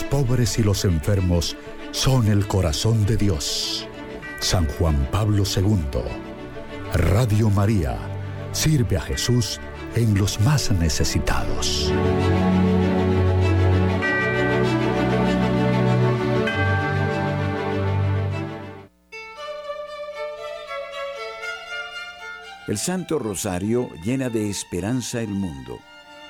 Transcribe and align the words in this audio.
Los 0.00 0.08
pobres 0.08 0.58
y 0.58 0.62
los 0.62 0.86
enfermos 0.86 1.58
son 1.90 2.28
el 2.28 2.46
corazón 2.46 3.04
de 3.04 3.18
Dios. 3.18 3.86
San 4.38 4.66
Juan 4.66 5.06
Pablo 5.12 5.44
II. 5.44 6.00
Radio 6.94 7.50
María. 7.50 7.98
Sirve 8.52 8.96
a 8.96 9.02
Jesús 9.02 9.60
en 9.94 10.18
los 10.18 10.40
más 10.40 10.70
necesitados. 10.72 11.92
El 22.66 22.78
Santo 22.78 23.18
Rosario 23.18 23.90
llena 24.02 24.30
de 24.30 24.48
esperanza 24.48 25.20
el 25.20 25.28
mundo 25.28 25.78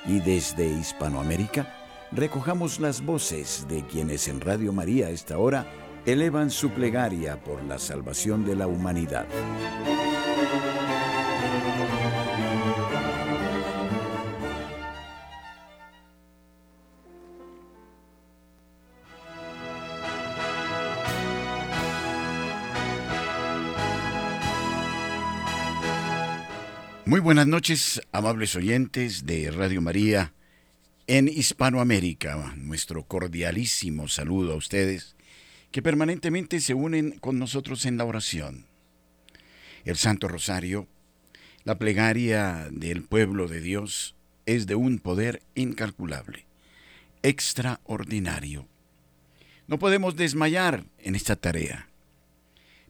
y 0.05 0.19
desde 0.19 0.67
Hispanoamérica 0.67 1.80
recojamos 2.11 2.79
las 2.79 3.03
voces 3.03 3.65
de 3.69 3.85
quienes 3.85 4.27
en 4.27 4.41
Radio 4.41 4.73
María 4.73 5.07
a 5.07 5.09
esta 5.11 5.37
hora 5.37 5.65
elevan 6.05 6.49
su 6.49 6.71
plegaria 6.71 7.41
por 7.41 7.63
la 7.63 7.79
salvación 7.79 8.45
de 8.45 8.55
la 8.55 8.67
humanidad. 8.67 9.27
Muy 27.05 27.19
buenas 27.19 27.45
noches, 27.45 28.01
amables 28.13 28.55
oyentes 28.55 29.25
de 29.25 29.51
Radio 29.51 29.81
María 29.81 30.33
en 31.17 31.27
Hispanoamérica. 31.27 32.53
Nuestro 32.55 33.03
cordialísimo 33.03 34.07
saludo 34.07 34.53
a 34.53 34.55
ustedes 34.55 35.17
que 35.69 35.81
permanentemente 35.81 36.61
se 36.61 36.73
unen 36.73 37.19
con 37.19 37.37
nosotros 37.37 37.85
en 37.85 37.97
la 37.97 38.05
oración. 38.05 38.65
El 39.83 39.97
Santo 39.97 40.29
Rosario, 40.29 40.87
la 41.65 41.77
plegaria 41.77 42.69
del 42.71 43.03
pueblo 43.03 43.49
de 43.49 43.59
Dios, 43.59 44.15
es 44.45 44.67
de 44.67 44.75
un 44.75 44.99
poder 44.99 45.41
incalculable, 45.53 46.45
extraordinario. 47.23 48.65
No 49.67 49.79
podemos 49.79 50.15
desmayar 50.15 50.85
en 50.97 51.15
esta 51.15 51.35
tarea. 51.35 51.89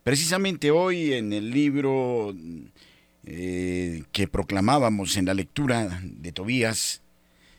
Precisamente 0.04 0.70
hoy 0.70 1.14
en 1.14 1.34
el 1.34 1.50
libro 1.50 2.36
eh, 3.26 4.04
que 4.12 4.28
proclamábamos 4.28 5.18
en 5.18 5.26
la 5.26 5.34
lectura 5.34 6.02
de 6.04 6.32
Tobías, 6.32 7.02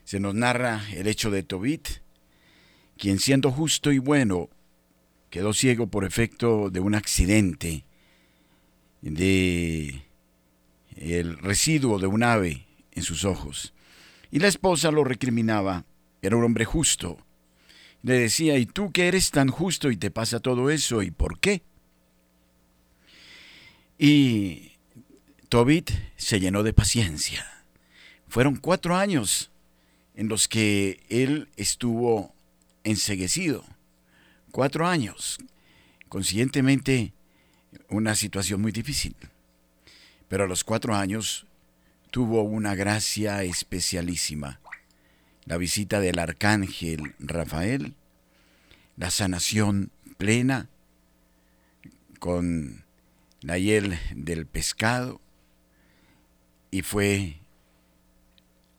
se 0.05 0.21
nos 0.21 0.35
narra 0.35 0.83
el 0.93 1.07
hecho 1.07 1.31
de 1.31 1.43
Tobit, 1.43 1.89
quien 2.97 3.19
siendo 3.19 3.51
justo 3.51 3.93
y 3.93 3.99
bueno, 3.99 4.49
quedó 5.31 5.53
ciego 5.53 5.89
por 5.89 6.05
efecto 6.05 6.71
de 6.71 6.81
un 6.81 6.95
accidente, 6.95 7.85
de 9.01 10.05
el 10.97 11.39
residuo 11.39 11.99
de 11.99 12.07
un 12.07 12.23
ave 12.23 12.67
en 12.93 13.03
sus 13.03 13.25
ojos. 13.25 13.73
Y 14.31 14.39
la 14.39 14.49
esposa 14.49 14.91
lo 14.91 15.05
recriminaba, 15.05 15.85
era 16.21 16.37
un 16.37 16.45
hombre 16.45 16.65
justo. 16.65 17.19
Le 18.03 18.15
decía, 18.15 18.59
¿y 18.59 18.67
tú 18.67 18.91
que 18.91 19.07
eres 19.09 19.31
tan 19.31 19.49
justo 19.49 19.91
y 19.91 19.97
te 19.97 20.11
pasa 20.11 20.41
todo 20.41 20.71
eso? 20.71 21.03
¿Y 21.03 21.11
por 21.11 21.39
qué? 21.39 21.63
Y 23.99 24.73
Tobit 25.49 25.91
se 26.17 26.41
llenó 26.41 26.63
de 26.63 26.73
paciencia. 26.73 27.47
Fueron 28.27 28.57
cuatro 28.57 28.97
años 28.97 29.52
en 30.15 30.29
los 30.29 30.49
que 30.49 31.01
él 31.09 31.49
estuvo 31.57 32.35
enseguecido. 32.85 33.65
Cuatro 34.51 34.87
años. 34.87 35.39
Consiguientemente, 36.09 37.13
una 37.89 38.15
situación 38.15 38.61
muy 38.61 38.73
difícil. 38.73 39.17
Pero 40.29 40.45
a 40.45 40.47
los 40.47 40.65
cuatro 40.65 40.95
años 40.95 41.47
tuvo 42.11 42.43
una 42.43 42.75
gracia 42.75 43.43
especialísima. 43.43 44.61
La 45.45 45.57
visita 45.57 46.01
del 46.01 46.19
arcángel 46.19 47.15
Rafael, 47.19 47.95
la 48.97 49.11
sanación 49.11 49.91
plena 50.19 50.69
con 52.19 52.85
la 53.41 53.59
hiel 53.59 53.99
del 54.15 54.47
pescado, 54.47 55.21
y 56.71 56.83
fue 56.83 57.42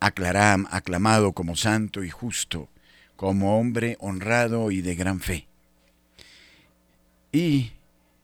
aclamado 0.05 1.33
como 1.33 1.55
santo 1.55 2.03
y 2.03 2.09
justo, 2.09 2.69
como 3.15 3.59
hombre 3.59 3.97
honrado 3.99 4.71
y 4.71 4.81
de 4.81 4.95
gran 4.95 5.19
fe. 5.19 5.47
Y 7.31 7.71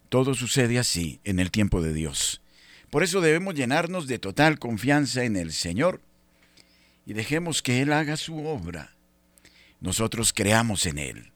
todo 0.10 0.34
sucede 0.34 0.80
así 0.80 1.20
en 1.24 1.40
el 1.40 1.52
tiempo 1.52 1.82
de 1.82 1.94
Dios. 1.94 2.42
Por 2.90 3.04
eso 3.04 3.22
debemos 3.22 3.56
llenarnos 3.56 4.08
de 4.08 4.20
total 4.20 4.60
confianza 4.60 5.24
en 5.24 5.36
el 5.36 5.52
Señor 5.52 6.02
y 7.06 7.14
dejemos 7.14 7.62
que 7.62 7.82
Él 7.82 7.94
haga 7.94 8.18
su 8.18 8.46
obra. 8.46 8.96
Nosotros 9.80 10.34
creamos 10.34 10.86
en 10.86 10.98
Él. 10.98 11.32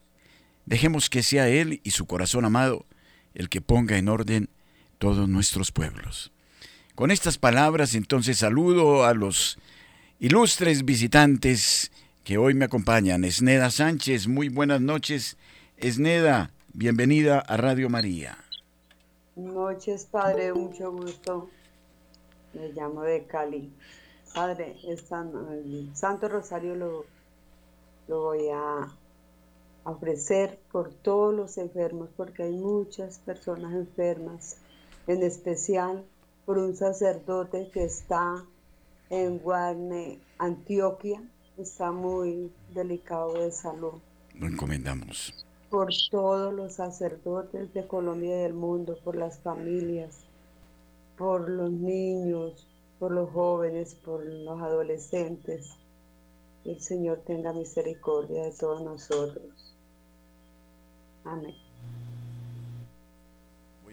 Dejemos 0.66 1.08
que 1.08 1.22
sea 1.22 1.48
Él 1.48 1.80
y 1.84 1.90
su 1.92 2.06
corazón 2.06 2.44
amado 2.44 2.86
el 3.34 3.48
que 3.48 3.60
ponga 3.60 3.98
en 3.98 4.08
orden 4.08 4.48
todos 4.98 5.28
nuestros 5.28 5.72
pueblos. 5.72 6.32
Con 6.94 7.10
estas 7.10 7.38
palabras 7.38 7.94
entonces 7.94 8.38
saludo 8.38 9.04
a 9.04 9.14
los 9.14 9.58
ilustres 10.20 10.84
visitantes 10.84 11.90
que 12.22 12.38
hoy 12.38 12.54
me 12.54 12.66
acompañan. 12.66 13.24
Esneda 13.24 13.70
Sánchez, 13.70 14.28
muy 14.28 14.48
buenas 14.48 14.80
noches. 14.80 15.36
Esneda, 15.76 16.52
bienvenida 16.72 17.40
a 17.40 17.56
Radio 17.56 17.90
María. 17.90 18.38
Noches, 19.36 20.06
Padre, 20.10 20.52
mucho 20.52 20.92
gusto. 20.92 21.50
Me 22.54 22.68
llamo 22.72 23.02
de 23.02 23.24
Cali. 23.24 23.72
Padre, 24.34 24.76
el 24.84 24.98
Santo 25.94 26.28
Rosario 26.28 26.76
lo, 26.76 27.04
lo 28.08 28.22
voy 28.22 28.48
a 28.52 28.88
ofrecer 29.84 30.58
por 30.72 30.90
todos 30.90 31.34
los 31.34 31.58
enfermos, 31.58 32.08
porque 32.16 32.44
hay 32.44 32.52
muchas 32.52 33.18
personas 33.18 33.74
enfermas, 33.74 34.56
en 35.06 35.22
especial 35.22 36.04
por 36.46 36.58
un 36.58 36.76
sacerdote 36.76 37.68
que 37.72 37.84
está 37.84 38.44
en 39.10 39.38
Guarne, 39.38 40.18
Antioquia. 40.38 41.22
Está 41.56 41.92
muy 41.92 42.50
delicado 42.74 43.34
de 43.34 43.52
salud. 43.52 43.94
Lo 44.34 44.46
encomendamos. 44.46 45.46
Por 45.70 45.90
todos 46.10 46.52
los 46.52 46.74
sacerdotes 46.74 47.72
de 47.74 47.86
Colombia 47.86 48.36
y 48.36 48.42
del 48.42 48.54
mundo, 48.54 48.98
por 49.04 49.16
las 49.16 49.38
familias, 49.38 50.20
por 51.16 51.48
los 51.48 51.70
niños, 51.70 52.66
por 52.98 53.12
los 53.12 53.30
jóvenes, 53.30 53.94
por 53.94 54.24
los 54.24 54.60
adolescentes. 54.60 55.70
El 56.64 56.80
Señor 56.80 57.22
tenga 57.26 57.52
misericordia 57.52 58.44
de 58.44 58.52
todos 58.52 58.82
nosotros. 58.82 59.76
Amén 61.24 61.54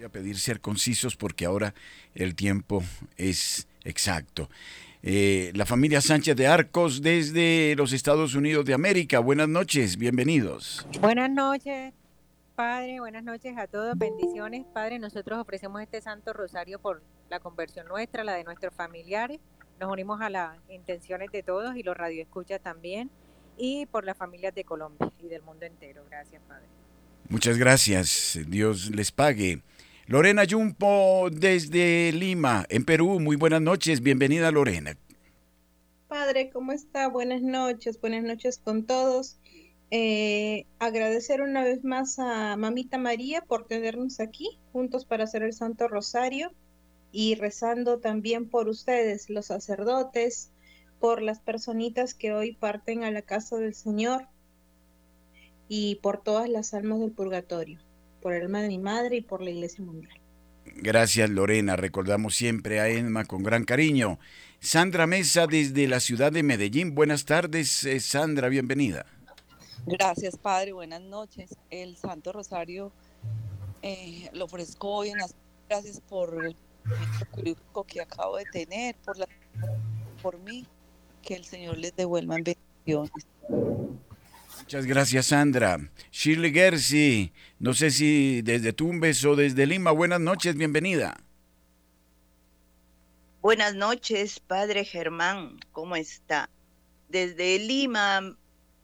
a 0.03 0.09
pedir 0.09 0.37
ser 0.37 0.61
concisos 0.61 1.15
porque 1.15 1.45
ahora 1.45 1.73
el 2.13 2.35
tiempo 2.35 2.83
es 3.17 3.67
exacto. 3.83 4.49
Eh, 5.03 5.51
la 5.55 5.65
familia 5.65 5.99
Sánchez 5.99 6.35
de 6.35 6.45
Arcos 6.45 7.01
desde 7.01 7.73
los 7.75 7.91
Estados 7.91 8.35
Unidos 8.35 8.65
de 8.65 8.75
América. 8.75 9.19
Buenas 9.19 9.49
noches, 9.49 9.97
bienvenidos. 9.97 10.85
Buenas 10.99 11.31
noches, 11.31 11.93
Padre, 12.55 12.99
buenas 12.99 13.23
noches 13.23 13.57
a 13.57 13.65
todos, 13.65 13.97
bendiciones. 13.97 14.63
Padre, 14.75 14.99
nosotros 14.99 15.39
ofrecemos 15.39 15.81
este 15.81 16.01
Santo 16.01 16.33
Rosario 16.33 16.79
por 16.79 17.01
la 17.31 17.39
conversión 17.39 17.87
nuestra, 17.87 18.23
la 18.23 18.35
de 18.35 18.43
nuestros 18.43 18.75
familiares. 18.75 19.39
Nos 19.79 19.91
unimos 19.91 20.21
a 20.21 20.29
las 20.29 20.59
intenciones 20.69 21.31
de 21.31 21.41
todos 21.41 21.75
y 21.75 21.81
los 21.81 21.97
radioescuchas 21.97 22.61
también, 22.61 23.09
y 23.57 23.87
por 23.87 24.05
las 24.05 24.15
familias 24.15 24.53
de 24.53 24.63
Colombia 24.65 25.11
y 25.17 25.29
del 25.29 25.41
mundo 25.41 25.65
entero. 25.65 26.03
Gracias, 26.11 26.43
Padre. 26.47 26.67
Muchas 27.27 27.57
gracias. 27.57 28.39
Dios 28.47 28.91
les 28.91 29.11
pague. 29.11 29.63
Lorena 30.11 30.43
Yumpo 30.43 31.29
desde 31.31 32.11
Lima, 32.11 32.65
en 32.67 32.83
Perú. 32.83 33.21
Muy 33.21 33.37
buenas 33.37 33.61
noches. 33.61 34.01
Bienvenida, 34.01 34.51
Lorena. 34.51 34.97
Padre, 36.09 36.49
¿cómo 36.49 36.73
está? 36.73 37.07
Buenas 37.07 37.41
noches. 37.41 37.97
Buenas 38.01 38.21
noches 38.21 38.57
con 38.57 38.85
todos. 38.85 39.39
Eh, 39.89 40.65
agradecer 40.79 41.41
una 41.41 41.63
vez 41.63 41.85
más 41.85 42.19
a 42.19 42.57
Mamita 42.57 42.97
María 42.97 43.39
por 43.39 43.67
tenernos 43.67 44.19
aquí 44.19 44.59
juntos 44.73 45.05
para 45.05 45.23
hacer 45.23 45.43
el 45.43 45.53
Santo 45.53 45.87
Rosario 45.87 46.51
y 47.13 47.35
rezando 47.35 47.99
también 47.99 48.49
por 48.49 48.67
ustedes, 48.67 49.29
los 49.29 49.45
sacerdotes, 49.45 50.51
por 50.99 51.21
las 51.21 51.39
personitas 51.39 52.15
que 52.15 52.33
hoy 52.33 52.51
parten 52.51 53.05
a 53.05 53.11
la 53.11 53.21
casa 53.21 53.55
del 53.55 53.75
Señor 53.75 54.27
y 55.69 56.01
por 56.03 56.21
todas 56.21 56.49
las 56.49 56.73
almas 56.73 56.99
del 56.99 57.13
purgatorio 57.13 57.79
por 58.21 58.33
el 58.33 58.43
alma 58.43 58.61
de 58.61 58.67
mi 58.67 58.77
madre 58.77 59.17
y 59.17 59.21
por 59.21 59.41
la 59.41 59.49
Iglesia 59.49 59.83
Mundial. 59.83 60.13
Gracias 60.65 61.29
Lorena, 61.29 61.75
recordamos 61.75 62.35
siempre 62.35 62.79
a 62.79 62.87
Emma 62.87 63.25
con 63.25 63.43
gran 63.43 63.65
cariño. 63.65 64.19
Sandra 64.59 65.07
Mesa 65.07 65.47
desde 65.47 65.87
la 65.87 65.99
ciudad 65.99 66.31
de 66.31 66.43
Medellín, 66.43 66.93
buenas 66.93 67.25
tardes 67.25 67.83
eh, 67.83 67.99
Sandra, 67.99 68.47
bienvenida. 68.47 69.05
Gracias, 69.85 70.37
Padre. 70.37 70.73
Buenas 70.73 71.01
noches. 71.01 71.55
El 71.71 71.97
Santo 71.97 72.31
Rosario 72.31 72.91
eh, 73.81 74.29
lo 74.33 74.45
ofrezco 74.45 74.89
hoy 74.89 75.09
en 75.09 75.17
las 75.17 75.33
gracias 75.67 75.99
por 76.01 76.45
el 76.45 76.55
que 77.87 78.01
acabo 78.01 78.37
de 78.37 78.45
tener, 78.45 78.95
por 79.03 79.17
la 79.17 79.27
por 80.21 80.37
mí, 80.39 80.65
que 81.23 81.35
el 81.35 81.45
Señor 81.45 81.77
les 81.77 81.95
devuelva 81.95 82.35
en 82.35 82.43
bendiciones. 82.43 83.11
Muchas 84.61 84.85
gracias, 84.85 85.27
Sandra. 85.27 85.77
Shirley 86.11 86.53
Gersi, 86.53 87.33
no 87.59 87.73
sé 87.73 87.91
si 87.91 88.41
desde 88.41 88.73
Tumbes 88.73 89.25
o 89.25 89.35
desde 89.35 89.65
Lima. 89.65 89.91
Buenas 89.91 90.21
noches, 90.21 90.55
bienvenida. 90.55 91.17
Buenas 93.41 93.73
noches, 93.73 94.39
Padre 94.39 94.85
Germán, 94.85 95.59
¿cómo 95.71 95.95
está? 95.95 96.47
Desde 97.09 97.57
Lima, 97.57 98.37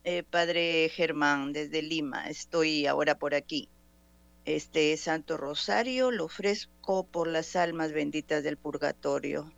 eh, 0.04 0.24
Padre 0.24 0.90
Germán, 0.90 1.54
desde 1.54 1.84
Lima, 1.84 2.28
estoy 2.28 2.88
ahora 2.88 3.20
por 3.20 3.36
aquí. 3.36 3.70
Este 4.46 4.98
Santo 4.98 5.38
Rosario 5.38 6.10
lo 6.10 6.26
ofrezco 6.26 7.06
por 7.06 7.28
las 7.28 7.56
almas 7.56 7.94
benditas 7.94 8.44
del 8.44 8.58
purgatorio 8.58 9.54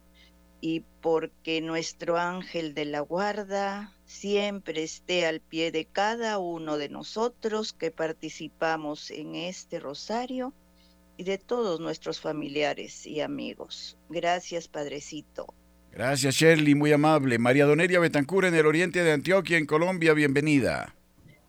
y 0.59 0.81
porque 1.01 1.61
nuestro 1.61 2.17
ángel 2.17 2.73
de 2.73 2.85
la 2.85 2.99
guarda 2.99 3.95
siempre 4.09 4.81
esté 4.81 5.27
al 5.27 5.39
pie 5.39 5.71
de 5.71 5.85
cada 5.85 6.39
uno 6.39 6.79
de 6.79 6.89
nosotros 6.89 7.73
que 7.73 7.91
participamos 7.91 9.11
en 9.11 9.35
este 9.35 9.79
rosario 9.79 10.51
y 11.15 11.25
de 11.25 11.37
todos 11.37 11.79
nuestros 11.79 12.19
familiares 12.19 13.05
y 13.05 13.21
amigos. 13.21 13.99
Gracias, 14.09 14.67
Padrecito. 14.67 15.53
Gracias, 15.91 16.35
Shirley, 16.35 16.73
muy 16.73 16.91
amable. 16.91 17.37
María 17.37 17.65
Doneria 17.65 17.99
Betancur 17.99 18.45
en 18.45 18.55
el 18.55 18.65
oriente 18.65 19.03
de 19.03 19.11
Antioquia, 19.11 19.59
en 19.59 19.67
Colombia, 19.67 20.13
bienvenida. 20.13 20.95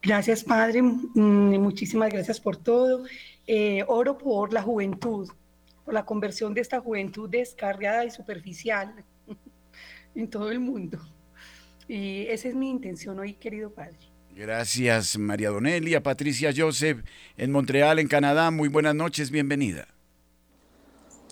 Gracias, 0.03 0.45
Padre. 0.45 0.83
Mm, 0.83 1.61
muchísimas 1.61 2.13
gracias 2.13 2.41
por 2.41 2.59
todo. 2.59 3.05
Eh, 3.47 3.85
oro 3.89 4.19
por 4.19 4.53
la 4.53 4.61
juventud, 4.61 5.31
por 5.83 5.95
la 5.95 6.05
conversión 6.05 6.53
de 6.53 6.61
esta 6.61 6.79
juventud 6.79 7.31
descarriada 7.31 8.05
y 8.05 8.11
superficial 8.11 9.03
en 10.15 10.29
todo 10.29 10.51
el 10.51 10.61
mundo. 10.61 11.01
Y 11.93 12.29
esa 12.29 12.47
es 12.47 12.55
mi 12.55 12.71
intención 12.71 13.19
hoy, 13.19 13.35
querido 13.35 13.71
Padre. 13.71 13.99
Gracias, 14.37 15.19
María 15.19 15.51
Donelia. 15.51 16.05
Patricia 16.05 16.53
Joseph, 16.57 17.03
en 17.37 17.51
Montreal, 17.51 17.99
en 17.99 18.07
Canadá. 18.07 18.53
Muy 18.53 18.69
buenas 18.69 18.95
noches, 18.95 19.33
bienvenida. 19.33 19.89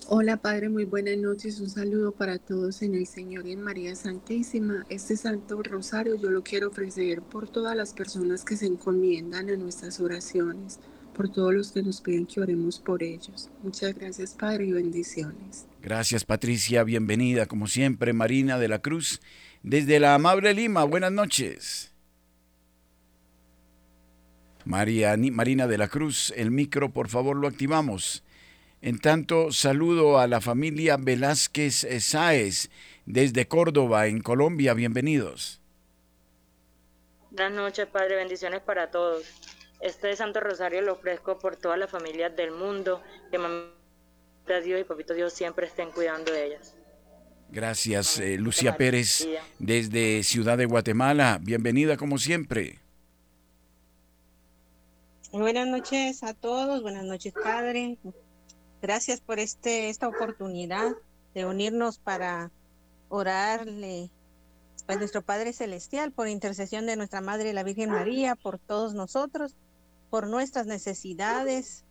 Hola 0.09 0.35
Padre, 0.35 0.67
muy 0.67 0.83
buenas 0.83 1.15
noches. 1.17 1.61
Un 1.61 1.69
saludo 1.69 2.11
para 2.11 2.39
todos 2.39 2.81
en 2.81 2.93
el 2.93 3.07
Señor 3.07 3.47
y 3.47 3.53
en 3.53 3.61
María 3.61 3.95
Santísima. 3.95 4.85
Este 4.89 5.15
Santo 5.15 5.63
Rosario 5.63 6.15
yo 6.15 6.29
lo 6.29 6.43
quiero 6.43 6.67
ofrecer 6.67 7.21
por 7.21 7.47
todas 7.47 7.77
las 7.77 7.93
personas 7.93 8.43
que 8.43 8.57
se 8.57 8.65
encomiendan 8.65 9.49
a 9.49 9.55
nuestras 9.55 10.01
oraciones, 10.01 10.81
por 11.15 11.31
todos 11.31 11.53
los 11.53 11.71
que 11.71 11.83
nos 11.83 12.01
piden 12.01 12.25
que 12.25 12.41
oremos 12.41 12.79
por 12.79 13.01
ellos. 13.01 13.49
Muchas 13.63 13.95
gracias 13.95 14.33
Padre 14.33 14.65
y 14.65 14.73
bendiciones. 14.73 15.67
Gracias 15.81 16.25
Patricia, 16.25 16.83
bienvenida 16.83 17.45
como 17.45 17.67
siempre 17.67 18.11
Marina 18.11 18.59
de 18.59 18.67
la 18.67 18.79
Cruz 18.79 19.21
desde 19.63 19.99
la 19.99 20.15
amable 20.15 20.53
Lima. 20.53 20.83
Buenas 20.83 21.11
noches. 21.11 21.91
María, 24.65 25.15
Marina 25.17 25.67
de 25.67 25.77
la 25.77 25.87
Cruz, 25.87 26.33
el 26.35 26.51
micro 26.51 26.91
por 26.91 27.07
favor 27.09 27.35
lo 27.35 27.47
activamos. 27.47 28.23
En 28.81 28.99
tanto, 28.99 29.51
saludo 29.51 30.19
a 30.19 30.27
la 30.27 30.41
familia 30.41 30.97
Velázquez 30.97 31.87
Sáez 31.99 32.69
desde 33.05 33.47
Córdoba, 33.47 34.07
en 34.07 34.21
Colombia. 34.21 34.73
Bienvenidos. 34.73 35.59
Buenas 37.31 37.53
noches, 37.53 37.87
Padre. 37.87 38.15
Bendiciones 38.15 38.61
para 38.61 38.89
todos. 38.91 39.23
Este 39.81 40.15
Santo 40.15 40.39
Rosario 40.39 40.81
lo 40.81 40.93
ofrezco 40.93 41.39
por 41.39 41.55
todas 41.55 41.77
las 41.77 41.89
familias 41.89 42.35
del 42.35 42.51
mundo. 42.51 43.01
Que 43.31 43.37
mamita 43.37 44.61
Dios 44.63 44.81
y 44.81 44.83
Papito 44.83 45.13
Dios 45.13 45.33
siempre 45.33 45.67
estén 45.67 45.91
cuidando 45.91 46.31
de 46.31 46.45
ellas. 46.45 46.75
Gracias, 47.51 48.19
eh, 48.19 48.37
Lucía 48.37 48.77
Pérez, 48.77 49.27
desde 49.57 50.23
Ciudad 50.23 50.57
de 50.57 50.65
Guatemala. 50.65 51.39
Bienvenida 51.41 51.97
como 51.97 52.19
siempre. 52.19 52.79
Buenas 55.31 55.67
noches 55.67 56.21
a 56.23 56.35
todos. 56.35 56.83
Buenas 56.83 57.05
noches, 57.05 57.33
Padre. 57.33 57.97
Gracias 58.81 59.19
por 59.19 59.39
este, 59.39 59.89
esta 59.89 60.07
oportunidad 60.07 60.91
de 61.33 61.45
unirnos 61.45 61.97
para 61.97 62.51
orarle 63.09 64.11
a 64.87 64.95
nuestro 64.95 65.23
Padre 65.23 65.51
Celestial 65.53 66.11
por 66.11 66.27
intercesión 66.27 66.85
de 66.85 66.95
nuestra 66.95 67.21
Madre 67.21 67.53
la 67.53 67.63
Virgen 67.63 67.89
María, 67.89 68.35
por 68.35 68.59
todos 68.59 68.93
nosotros, 68.93 69.55
por 70.09 70.27
nuestras 70.27 70.67
necesidades, 70.67 71.83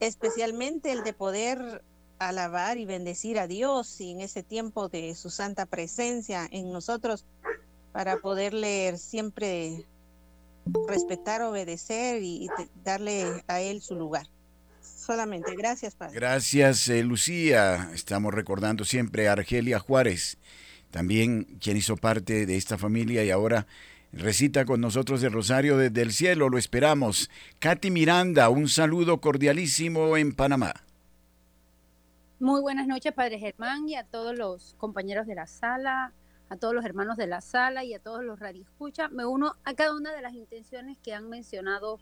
especialmente 0.00 0.92
el 0.92 1.04
de 1.04 1.12
poder 1.12 1.82
alabar 2.18 2.78
y 2.78 2.84
bendecir 2.84 3.38
a 3.38 3.46
Dios 3.46 4.00
y 4.00 4.12
en 4.12 4.20
ese 4.20 4.42
tiempo 4.42 4.88
de 4.88 5.14
su 5.14 5.30
santa 5.30 5.66
presencia 5.66 6.48
en 6.50 6.72
nosotros 6.72 7.24
para 7.92 8.18
poderle 8.18 8.96
siempre 8.96 9.84
respetar, 10.88 11.42
obedecer 11.42 12.22
y 12.22 12.48
darle 12.82 13.44
a 13.46 13.60
Él 13.60 13.82
su 13.82 13.94
lugar 13.94 14.26
solamente. 15.04 15.54
Gracias, 15.56 15.94
Padre. 15.94 16.14
Gracias, 16.14 16.88
eh, 16.88 17.02
Lucía. 17.02 17.90
Estamos 17.94 18.32
recordando 18.32 18.84
siempre 18.84 19.28
a 19.28 19.32
Argelia 19.32 19.78
Juárez, 19.78 20.38
también 20.90 21.44
quien 21.60 21.76
hizo 21.76 21.96
parte 21.96 22.46
de 22.46 22.56
esta 22.56 22.78
familia 22.78 23.24
y 23.24 23.30
ahora 23.30 23.66
recita 24.12 24.64
con 24.64 24.80
nosotros 24.80 25.22
el 25.22 25.32
Rosario 25.32 25.76
desde 25.76 26.02
el 26.02 26.12
cielo. 26.12 26.48
Lo 26.48 26.58
esperamos. 26.58 27.30
Katy 27.58 27.90
Miranda, 27.90 28.48
un 28.48 28.68
saludo 28.68 29.20
cordialísimo 29.20 30.16
en 30.16 30.32
Panamá. 30.32 30.83
Muy 32.44 32.60
buenas 32.60 32.86
noches, 32.86 33.14
Padre 33.14 33.38
Germán, 33.38 33.88
y 33.88 33.94
a 33.94 34.04
todos 34.04 34.36
los 34.36 34.74
compañeros 34.74 35.26
de 35.26 35.34
la 35.34 35.46
sala, 35.46 36.12
a 36.50 36.56
todos 36.58 36.74
los 36.74 36.84
hermanos 36.84 37.16
de 37.16 37.26
la 37.26 37.40
sala 37.40 37.84
y 37.84 37.94
a 37.94 38.00
todos 38.00 38.22
los 38.22 38.38
radioescuchas. 38.38 39.10
Me 39.10 39.24
uno 39.24 39.54
a 39.64 39.72
cada 39.72 39.94
una 39.94 40.12
de 40.12 40.20
las 40.20 40.34
intenciones 40.34 40.98
que 40.98 41.14
han 41.14 41.30
mencionado 41.30 42.00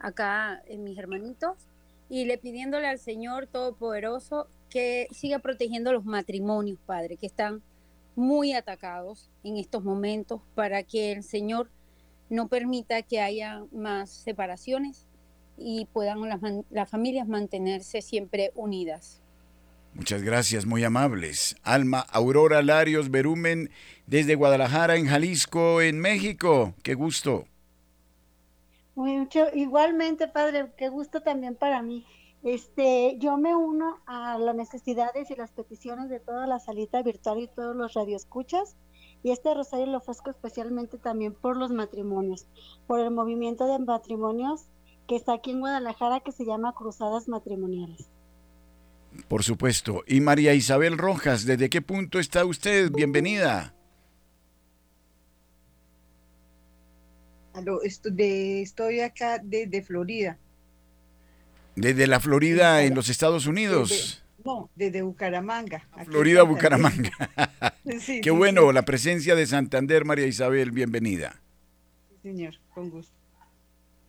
acá 0.00 0.60
en 0.66 0.82
mis 0.82 0.98
hermanitos 0.98 1.68
y 2.08 2.24
le 2.24 2.36
pidiéndole 2.36 2.88
al 2.88 2.98
Señor 2.98 3.46
Todopoderoso 3.46 4.48
que 4.70 5.06
siga 5.12 5.38
protegiendo 5.38 5.92
los 5.92 6.04
matrimonios, 6.04 6.80
Padre, 6.84 7.16
que 7.16 7.26
están 7.26 7.62
muy 8.16 8.54
atacados 8.54 9.30
en 9.44 9.56
estos 9.56 9.84
momentos, 9.84 10.40
para 10.56 10.82
que 10.82 11.12
el 11.12 11.22
Señor 11.22 11.70
no 12.28 12.48
permita 12.48 13.02
que 13.02 13.20
haya 13.20 13.62
más 13.70 14.10
separaciones 14.10 15.06
y 15.56 15.84
puedan 15.92 16.28
las 16.70 16.90
familias 16.90 17.28
mantenerse 17.28 18.02
siempre 18.02 18.50
unidas. 18.56 19.22
Muchas 19.96 20.22
gracias, 20.22 20.66
muy 20.66 20.84
amables. 20.84 21.56
Alma 21.62 22.00
Aurora 22.00 22.60
Larios 22.60 23.10
Berumen, 23.10 23.70
desde 24.06 24.34
Guadalajara, 24.34 24.96
en 24.96 25.06
Jalisco, 25.06 25.80
en 25.80 25.98
México. 26.00 26.74
Qué 26.82 26.92
gusto. 26.92 27.46
Mucho, 28.94 29.46
igualmente, 29.54 30.28
padre, 30.28 30.70
qué 30.76 30.90
gusto 30.90 31.22
también 31.22 31.54
para 31.54 31.80
mí. 31.80 32.04
Este, 32.42 33.16
yo 33.18 33.38
me 33.38 33.56
uno 33.56 33.96
a 34.04 34.36
las 34.38 34.54
necesidades 34.54 35.30
y 35.30 35.34
las 35.34 35.50
peticiones 35.52 36.10
de 36.10 36.20
toda 36.20 36.46
la 36.46 36.58
salita 36.58 37.02
virtual 37.02 37.40
y 37.40 37.48
todos 37.48 37.74
los 37.74 37.94
radioescuchas. 37.94 38.76
Y 39.22 39.30
este 39.30 39.54
rosario 39.54 39.86
lo 39.86 39.96
ofrezco 39.96 40.28
especialmente 40.28 40.98
también 40.98 41.32
por 41.32 41.56
los 41.56 41.72
matrimonios, 41.72 42.46
por 42.86 43.00
el 43.00 43.10
movimiento 43.10 43.66
de 43.66 43.78
matrimonios 43.78 44.66
que 45.06 45.16
está 45.16 45.32
aquí 45.32 45.52
en 45.52 45.60
Guadalajara 45.60 46.20
que 46.20 46.32
se 46.32 46.44
llama 46.44 46.74
Cruzadas 46.74 47.28
Matrimoniales. 47.28 48.10
Por 49.28 49.42
supuesto. 49.42 50.04
Y 50.06 50.20
María 50.20 50.54
Isabel 50.54 50.98
Rojas, 50.98 51.44
¿desde 51.44 51.70
qué 51.70 51.82
punto 51.82 52.18
está 52.18 52.44
usted? 52.44 52.90
Bienvenida. 52.90 53.74
estoy 57.82 59.00
acá 59.00 59.40
desde 59.42 59.82
Florida. 59.82 60.38
¿Desde 61.74 62.06
la 62.06 62.20
Florida 62.20 62.82
en 62.82 62.94
los 62.94 63.08
Estados 63.08 63.46
Unidos? 63.46 64.22
no, 64.44 64.70
desde 64.76 65.02
Bucaramanga. 65.02 65.86
Florida, 66.06 66.42
Bucaramanga. 66.44 67.10
Qué 68.22 68.30
bueno, 68.30 68.72
la 68.72 68.82
presencia 68.82 69.34
de 69.34 69.46
Santander, 69.46 70.04
María 70.04 70.26
Isabel, 70.26 70.70
bienvenida. 70.70 71.42
Sí, 72.08 72.16
señor, 72.22 72.54
con 72.72 72.90
gusto. 72.90 73.12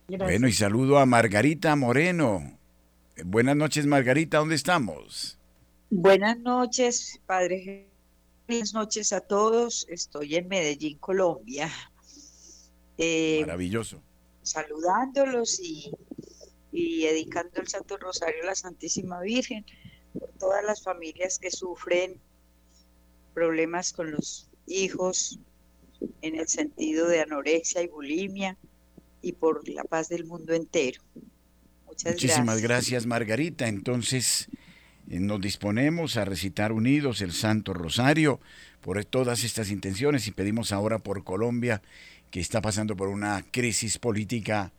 Bueno, 0.06 0.48
y 0.48 0.52
saludo 0.52 0.98
a 0.98 1.06
Margarita 1.06 1.76
Moreno. 1.76 2.57
Buenas 3.24 3.56
noches, 3.56 3.86
Margarita, 3.86 4.38
¿dónde 4.38 4.54
estamos? 4.54 5.38
Buenas 5.90 6.38
noches, 6.38 7.20
padre. 7.26 7.88
Buenas 8.46 8.74
noches 8.74 9.12
a 9.12 9.20
todos. 9.20 9.86
Estoy 9.88 10.36
en 10.36 10.48
Medellín, 10.48 10.98
Colombia. 10.98 11.68
Eh, 12.96 13.40
Maravilloso. 13.40 14.00
Saludándolos 14.42 15.58
y, 15.60 15.90
y 16.72 17.04
dedicando 17.04 17.60
el 17.60 17.68
Santo 17.68 17.96
Rosario 17.96 18.42
a 18.44 18.46
la 18.46 18.54
Santísima 18.54 19.20
Virgen 19.20 19.64
por 20.18 20.30
todas 20.38 20.64
las 20.64 20.82
familias 20.82 21.38
que 21.38 21.50
sufren 21.50 22.20
problemas 23.34 23.92
con 23.92 24.12
los 24.12 24.48
hijos 24.66 25.38
en 26.22 26.36
el 26.36 26.48
sentido 26.48 27.08
de 27.08 27.20
anorexia 27.20 27.82
y 27.82 27.88
bulimia, 27.88 28.56
y 29.22 29.32
por 29.32 29.68
la 29.68 29.84
paz 29.84 30.08
del 30.08 30.24
mundo 30.24 30.54
entero. 30.54 31.02
Muchas 32.04 32.14
Muchísimas 32.14 32.62
gracias 32.62 33.06
Margarita. 33.06 33.66
Entonces 33.66 34.48
eh, 35.10 35.18
nos 35.18 35.40
disponemos 35.40 36.16
a 36.16 36.24
recitar 36.24 36.70
unidos 36.70 37.22
el 37.22 37.32
Santo 37.32 37.74
Rosario 37.74 38.40
por 38.80 39.04
todas 39.04 39.42
estas 39.42 39.70
intenciones 39.70 40.28
y 40.28 40.30
pedimos 40.30 40.70
ahora 40.70 41.00
por 41.00 41.24
Colombia 41.24 41.82
que 42.30 42.40
está 42.40 42.60
pasando 42.60 42.96
por 42.96 43.08
una 43.08 43.44
crisis 43.50 43.98
política 43.98 44.72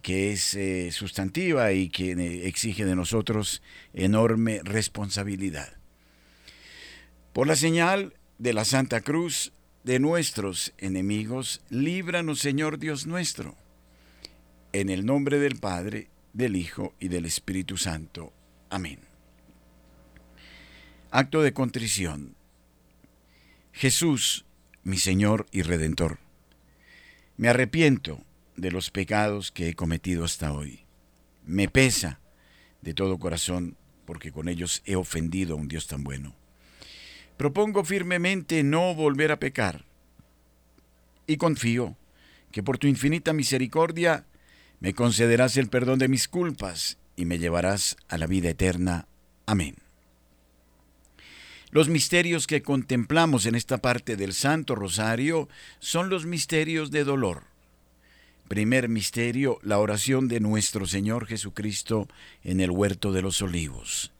que 0.00 0.32
es 0.32 0.54
eh, 0.54 0.90
sustantiva 0.92 1.72
y 1.72 1.90
que 1.90 2.12
eh, 2.12 2.48
exige 2.48 2.86
de 2.86 2.96
nosotros 2.96 3.62
enorme 3.92 4.60
responsabilidad. 4.64 5.76
Por 7.32 7.46
la 7.46 7.56
señal 7.56 8.14
de 8.38 8.52
la 8.54 8.64
Santa 8.64 9.00
Cruz 9.02 9.52
de 9.84 9.98
nuestros 9.98 10.72
enemigos, 10.78 11.60
líbranos 11.70 12.40
Señor 12.40 12.78
Dios 12.78 13.06
nuestro. 13.06 13.56
En 14.72 14.88
el 14.88 15.04
nombre 15.04 15.38
del 15.38 15.56
Padre, 15.56 16.08
del 16.32 16.56
Hijo 16.56 16.94
y 16.98 17.08
del 17.08 17.24
Espíritu 17.24 17.76
Santo. 17.76 18.32
Amén. 18.70 19.00
Acto 21.10 21.42
de 21.42 21.52
contrición. 21.52 22.34
Jesús, 23.72 24.44
mi 24.82 24.98
Señor 24.98 25.46
y 25.52 25.62
Redentor, 25.62 26.18
me 27.36 27.48
arrepiento 27.48 28.22
de 28.56 28.70
los 28.70 28.90
pecados 28.90 29.50
que 29.50 29.68
he 29.68 29.74
cometido 29.74 30.24
hasta 30.24 30.52
hoy. 30.52 30.84
Me 31.44 31.68
pesa 31.68 32.20
de 32.80 32.94
todo 32.94 33.18
corazón 33.18 33.76
porque 34.04 34.32
con 34.32 34.48
ellos 34.48 34.82
he 34.84 34.96
ofendido 34.96 35.54
a 35.54 35.58
un 35.58 35.68
Dios 35.68 35.86
tan 35.86 36.04
bueno. 36.04 36.34
Propongo 37.36 37.84
firmemente 37.84 38.62
no 38.62 38.94
volver 38.94 39.32
a 39.32 39.40
pecar 39.40 39.84
y 41.26 41.36
confío 41.36 41.96
que 42.50 42.62
por 42.62 42.78
tu 42.78 42.86
infinita 42.86 43.32
misericordia 43.32 44.26
me 44.82 44.94
concederás 44.94 45.56
el 45.58 45.68
perdón 45.68 46.00
de 46.00 46.08
mis 46.08 46.26
culpas 46.26 46.98
y 47.14 47.24
me 47.24 47.38
llevarás 47.38 47.96
a 48.08 48.18
la 48.18 48.26
vida 48.26 48.50
eterna. 48.50 49.06
Amén. 49.46 49.76
Los 51.70 51.88
misterios 51.88 52.48
que 52.48 52.62
contemplamos 52.62 53.46
en 53.46 53.54
esta 53.54 53.78
parte 53.78 54.16
del 54.16 54.32
Santo 54.34 54.74
Rosario 54.74 55.48
son 55.78 56.10
los 56.10 56.26
misterios 56.26 56.90
de 56.90 57.04
dolor. 57.04 57.44
Primer 58.48 58.88
misterio, 58.88 59.60
la 59.62 59.78
oración 59.78 60.26
de 60.26 60.40
nuestro 60.40 60.84
Señor 60.84 61.26
Jesucristo 61.26 62.08
en 62.42 62.60
el 62.60 62.72
huerto 62.72 63.12
de 63.12 63.22
los 63.22 63.40
olivos. 63.40 64.10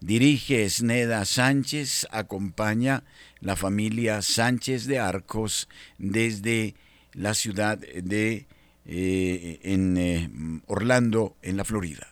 Dirige 0.00 0.64
Esneda 0.64 1.24
Sánchez, 1.24 2.08
acompaña 2.10 3.04
la 3.38 3.54
familia 3.54 4.22
Sánchez 4.22 4.86
de 4.86 4.98
Arcos 4.98 5.68
desde 5.98 6.74
la 7.12 7.34
ciudad 7.34 7.78
de 7.78 8.48
eh, 8.92 9.60
en 9.62 9.96
eh, 9.96 10.28
Orlando, 10.66 11.36
en 11.42 11.56
la 11.56 11.64
Florida. 11.64 12.08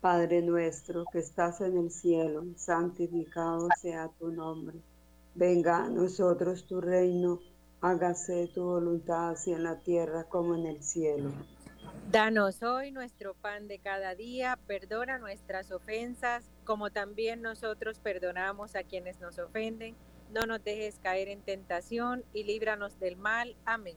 Padre 0.00 0.42
nuestro 0.42 1.04
que 1.12 1.18
estás 1.18 1.60
en 1.60 1.76
el 1.76 1.90
cielo, 1.90 2.44
santificado 2.54 3.66
sea 3.80 4.08
tu 4.16 4.30
nombre. 4.30 4.78
Venga 5.34 5.84
a 5.84 5.88
nosotros 5.88 6.68
tu 6.68 6.80
reino, 6.80 7.40
hágase 7.80 8.48
tu 8.54 8.62
voluntad 8.62 9.30
así 9.30 9.52
en 9.52 9.64
la 9.64 9.80
tierra 9.80 10.22
como 10.22 10.54
en 10.54 10.66
el 10.66 10.84
cielo. 10.84 11.32
Danos 12.12 12.62
hoy 12.62 12.92
nuestro 12.92 13.34
pan 13.34 13.66
de 13.66 13.80
cada 13.80 14.14
día, 14.14 14.56
perdona 14.68 15.18
nuestras 15.18 15.72
ofensas, 15.72 16.44
como 16.64 16.90
también 16.90 17.42
nosotros 17.42 17.98
perdonamos 17.98 18.76
a 18.76 18.84
quienes 18.84 19.18
nos 19.18 19.40
ofenden. 19.40 19.96
No 20.32 20.46
nos 20.46 20.62
dejes 20.62 21.00
caer 21.02 21.26
en 21.26 21.40
tentación 21.40 22.24
y 22.32 22.44
líbranos 22.44 23.00
del 23.00 23.16
mal. 23.16 23.56
Amén. 23.64 23.96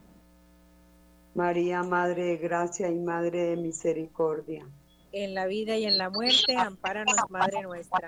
María, 1.33 1.81
Madre 1.83 2.25
de 2.25 2.37
Gracia 2.37 2.89
y 2.89 2.99
Madre 2.99 3.45
de 3.45 3.57
Misericordia. 3.57 4.67
En 5.13 5.33
la 5.33 5.45
vida 5.45 5.77
y 5.77 5.85
en 5.85 5.97
la 5.97 6.09
muerte, 6.09 6.55
ampáranos, 6.57 7.15
Madre 7.29 7.61
nuestra. 7.61 8.07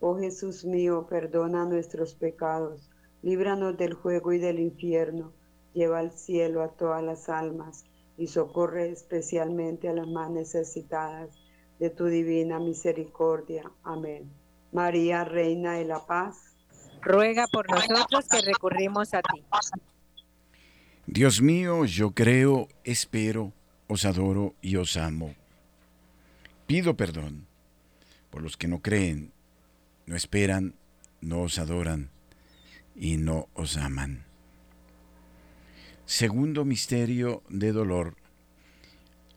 Oh 0.00 0.16
Jesús 0.18 0.64
mío, 0.64 1.06
perdona 1.08 1.64
nuestros 1.64 2.14
pecados, 2.14 2.90
líbranos 3.22 3.76
del 3.76 3.94
juego 3.94 4.32
y 4.32 4.38
del 4.38 4.60
infierno, 4.60 5.32
lleva 5.72 5.98
al 5.98 6.12
cielo 6.12 6.62
a 6.62 6.68
todas 6.68 7.02
las 7.02 7.28
almas 7.28 7.84
y 8.16 8.26
socorre 8.26 8.90
especialmente 8.90 9.88
a 9.88 9.94
las 9.94 10.06
más 10.06 10.30
necesitadas 10.30 11.30
de 11.78 11.90
tu 11.90 12.06
divina 12.06 12.58
misericordia. 12.58 13.70
Amén. 13.82 14.30
María, 14.72 15.24
Reina 15.24 15.74
de 15.74 15.84
la 15.84 16.04
Paz, 16.04 16.56
ruega 17.00 17.46
por 17.50 17.70
nosotros 17.70 18.28
que 18.28 18.40
recurrimos 18.42 19.14
a 19.14 19.22
ti. 19.22 19.44
Dios 21.18 21.42
mío, 21.42 21.84
yo 21.84 22.12
creo, 22.12 22.68
espero, 22.84 23.52
os 23.88 24.04
adoro 24.04 24.54
y 24.62 24.76
os 24.76 24.96
amo. 24.96 25.34
Pido 26.68 26.96
perdón 26.96 27.48
por 28.30 28.40
los 28.40 28.56
que 28.56 28.68
no 28.68 28.82
creen, 28.82 29.32
no 30.06 30.14
esperan, 30.14 30.76
no 31.20 31.40
os 31.40 31.58
adoran 31.58 32.10
y 32.94 33.16
no 33.16 33.48
os 33.54 33.76
aman. 33.76 34.26
Segundo 36.06 36.64
misterio 36.64 37.42
de 37.48 37.72
dolor. 37.72 38.16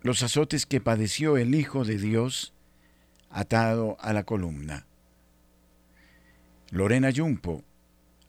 Los 0.04 0.22
azotes 0.22 0.68
que 0.68 0.82
padeció 0.82 1.36
el 1.36 1.56
Hijo 1.56 1.84
de 1.84 1.98
Dios 1.98 2.54
atado 3.32 3.98
a 4.02 4.14
la 4.14 4.24
columna. 4.24 4.86
Lorena 6.70 7.10
Yumpo 7.10 7.64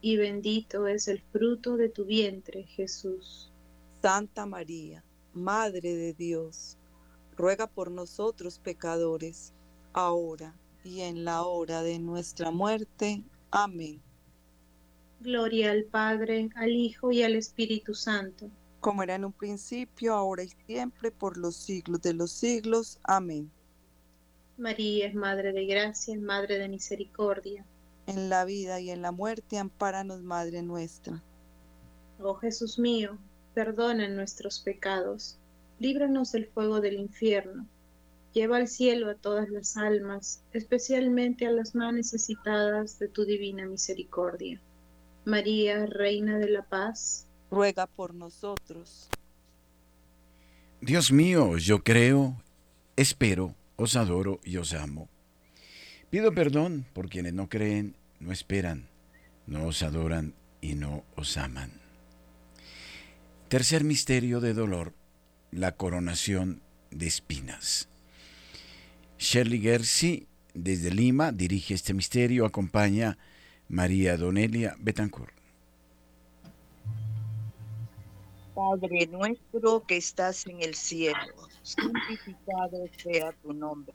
y 0.00 0.16
bendito 0.16 0.86
es 0.86 1.08
el 1.08 1.20
fruto 1.20 1.76
de 1.76 1.88
tu 1.88 2.04
vientre, 2.04 2.64
Jesús. 2.64 3.52
Santa 4.00 4.46
María, 4.46 5.04
Madre 5.32 5.94
de 5.94 6.12
Dios, 6.14 6.76
ruega 7.36 7.66
por 7.66 7.90
nosotros 7.90 8.58
pecadores, 8.58 9.52
ahora 9.92 10.54
y 10.84 11.00
en 11.00 11.24
la 11.24 11.42
hora 11.42 11.82
de 11.82 11.98
nuestra 11.98 12.50
muerte. 12.50 13.22
Amén. 13.50 14.00
Gloria 15.20 15.72
al 15.72 15.84
Padre, 15.84 16.48
al 16.54 16.70
Hijo 16.70 17.10
y 17.10 17.22
al 17.22 17.34
Espíritu 17.34 17.94
Santo. 17.94 18.50
Como 18.80 19.02
era 19.02 19.16
en 19.16 19.24
un 19.24 19.32
principio, 19.32 20.14
ahora 20.14 20.44
y 20.44 20.50
siempre, 20.66 21.10
por 21.10 21.36
los 21.36 21.56
siglos 21.56 22.00
de 22.02 22.14
los 22.14 22.30
siglos. 22.30 23.00
Amén. 23.02 23.50
María 24.56 25.08
es 25.08 25.14
Madre 25.14 25.52
de 25.52 25.66
Gracia, 25.66 26.16
Madre 26.18 26.58
de 26.58 26.68
Misericordia. 26.68 27.64
En 28.08 28.30
la 28.30 28.46
vida 28.46 28.80
y 28.80 28.90
en 28.90 29.02
la 29.02 29.12
muerte, 29.12 29.58
ampáranos, 29.58 30.22
Madre 30.22 30.62
nuestra. 30.62 31.22
Oh 32.18 32.34
Jesús 32.36 32.78
mío, 32.78 33.18
perdona 33.52 34.08
nuestros 34.08 34.60
pecados, 34.60 35.36
líbranos 35.78 36.32
del 36.32 36.46
fuego 36.46 36.80
del 36.80 36.94
infierno, 36.94 37.66
lleva 38.32 38.56
al 38.56 38.66
cielo 38.66 39.10
a 39.10 39.14
todas 39.14 39.50
las 39.50 39.76
almas, 39.76 40.40
especialmente 40.54 41.46
a 41.46 41.50
las 41.50 41.74
más 41.74 41.92
necesitadas 41.92 42.98
de 42.98 43.08
tu 43.08 43.26
divina 43.26 43.66
misericordia. 43.66 44.58
María, 45.26 45.84
Reina 45.84 46.38
de 46.38 46.48
la 46.48 46.62
Paz, 46.62 47.26
ruega 47.50 47.86
por 47.86 48.14
nosotros. 48.14 49.10
Dios 50.80 51.12
mío, 51.12 51.58
yo 51.58 51.82
creo, 51.84 52.42
espero, 52.96 53.54
os 53.76 53.96
adoro 53.96 54.40
y 54.44 54.56
os 54.56 54.72
amo. 54.72 55.10
Pido 56.10 56.32
perdón 56.32 56.86
por 56.94 57.10
quienes 57.10 57.34
no 57.34 57.50
creen, 57.50 57.94
no 58.18 58.32
esperan, 58.32 58.88
no 59.46 59.66
os 59.66 59.82
adoran 59.82 60.34
y 60.62 60.74
no 60.74 61.04
os 61.16 61.36
aman. 61.36 61.70
Tercer 63.48 63.84
misterio 63.84 64.40
de 64.40 64.54
dolor, 64.54 64.94
la 65.50 65.72
coronación 65.72 66.62
de 66.90 67.06
espinas. 67.06 67.88
Shirley 69.18 69.60
Gersi, 69.60 70.26
desde 70.54 70.90
Lima, 70.90 71.30
dirige 71.30 71.74
este 71.74 71.92
misterio, 71.92 72.46
acompaña 72.46 73.18
María 73.68 74.16
Donelia 74.16 74.76
Betancourt. 74.78 75.34
Padre 78.54 79.06
nuestro 79.08 79.84
que 79.86 79.98
estás 79.98 80.46
en 80.46 80.62
el 80.62 80.74
cielo, 80.74 81.18
santificado 81.62 82.86
sea 82.96 83.32
tu 83.42 83.52
nombre. 83.52 83.94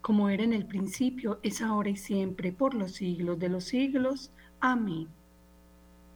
Como 0.00 0.28
era 0.28 0.44
en 0.44 0.52
el 0.52 0.66
principio, 0.66 1.40
es 1.42 1.60
ahora 1.60 1.90
y 1.90 1.96
siempre, 1.96 2.52
por 2.52 2.74
los 2.74 2.92
siglos 2.92 3.38
de 3.38 3.48
los 3.48 3.64
siglos. 3.64 4.32
Amén. 4.60 5.08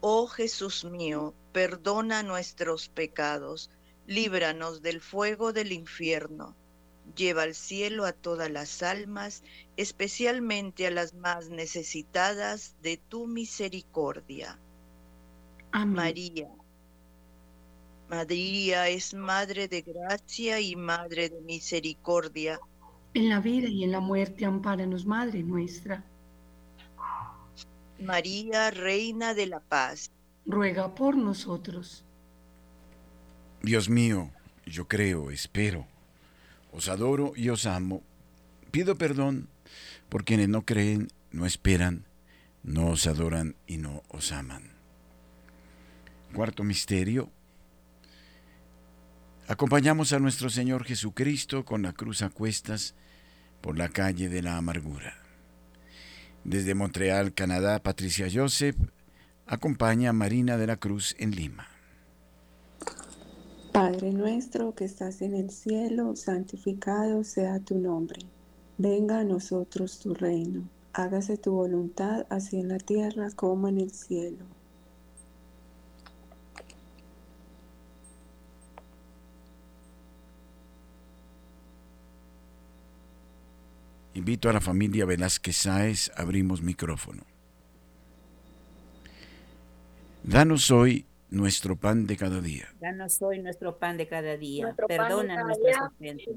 Oh 0.01 0.27
Jesús 0.27 0.85
mío, 0.85 1.35
perdona 1.53 2.23
nuestros 2.23 2.89
pecados 2.89 3.71
líbranos 4.07 4.83
del 4.83 5.01
fuego 5.01 5.53
del 5.53 5.73
infierno. 5.73 6.55
Lleva 7.17 7.43
al 7.43 7.55
cielo 7.55 8.05
a 8.05 8.13
todas 8.13 8.51
las 8.51 8.83
almas, 8.83 9.43
especialmente 9.77 10.87
a 10.87 10.91
las 10.91 11.15
más 11.15 11.51
necesitadas 11.51 12.77
de 12.83 12.97
tu 12.97 13.27
misericordia. 13.27 14.59
Amén. 15.73 15.95
María. 15.95 16.49
María 18.09 18.89
es 18.89 19.15
Madre 19.15 19.69
de 19.69 19.83
Gracia 19.83 20.61
y 20.61 20.77
Madre 20.77 21.29
de 21.29 21.41
Misericordia. 21.41 22.61
En 23.15 23.29
la 23.29 23.41
vida 23.41 23.69
y 23.69 23.85
en 23.85 23.93
la 23.93 24.01
muerte, 24.01 24.45
ampáranos, 24.45 25.07
Madre 25.07 25.45
nuestra. 25.45 26.05
María, 28.01 28.73
Reina 28.73 29.35
de 29.35 29.47
la 29.47 29.61
Paz. 29.61 30.11
Ruega 30.45 30.95
por 30.97 31.17
nosotros. 31.17 32.05
Dios 33.63 33.89
mío, 33.89 34.31
yo 34.67 34.89
creo, 34.89 35.31
espero, 35.31 35.87
os 36.73 36.89
adoro 36.89 37.33
y 37.37 37.49
os 37.49 37.67
amo. 37.67 38.03
Pido 38.71 38.99
perdón 38.99 39.49
por 40.09 40.25
quienes 40.25 40.49
no 40.49 40.67
creen, 40.67 41.09
no 41.31 41.47
esperan, 41.47 42.05
no 42.63 42.89
os 42.89 43.07
adoran 43.07 43.55
y 43.67 43.79
no 43.79 44.03
os 44.09 44.33
aman. 44.33 44.73
Cuarto 46.35 46.65
misterio. 46.65 47.31
Acompañamos 49.47 50.13
a 50.13 50.19
nuestro 50.19 50.51
Señor 50.51 50.85
Jesucristo 50.85 51.65
con 51.65 51.83
la 51.83 51.93
cruz 51.93 52.23
a 52.23 52.31
cuestas 52.31 52.95
por 53.65 53.79
la 53.79 53.89
calle 53.89 54.29
de 54.29 54.43
la 54.43 54.59
amargura. 54.59 55.15
Desde 56.45 56.75
Montreal, 56.75 57.33
Canadá, 57.33 57.83
Patricia 57.83 58.27
Joseph 58.31 58.77
acompaña 59.47 60.11
a 60.11 60.13
Marina 60.13 60.59
de 60.59 60.67
la 60.67 60.77
Cruz 60.77 61.17
en 61.19 61.31
Lima. 61.31 61.67
Padre 63.73 64.13
nuestro 64.13 64.75
que 64.75 64.85
estás 64.85 65.23
en 65.23 65.35
el 65.35 65.49
cielo, 65.49 66.15
santificado 66.15 67.25
sea 67.25 67.59
tu 67.59 67.79
nombre. 67.79 68.21
Venga 68.77 69.21
a 69.21 69.25
nosotros 69.25 69.99
tu 69.99 70.13
reino. 70.13 70.69
Hágase 70.93 71.39
tu 71.39 71.53
voluntad 71.53 72.27
así 72.29 72.61
en 72.61 72.69
la 72.69 72.79
tierra 72.79 73.31
como 73.35 73.69
en 73.69 73.79
el 73.79 73.93
cielo. 73.93 74.45
Invito 84.25 84.49
a 84.49 84.55
la 84.55 84.61
familia 84.63 85.05
Velázquez 85.05 85.55
Sáez, 85.55 86.11
abrimos 86.17 86.63
micrófono. 86.63 87.25
Danos 90.23 90.71
hoy 90.71 91.05
nuestro 91.29 91.77
pan 91.77 92.07
de 92.07 92.17
cada 92.17 92.41
día. 92.41 92.75
Danos 92.81 93.21
hoy 93.21 93.43
nuestro 93.43 93.79
pan 93.79 93.99
de 93.99 94.09
cada 94.09 94.39
día. 94.39 94.75
Perdona 94.89 95.45
nuestras 95.45 95.77
ofensas, 95.93 96.37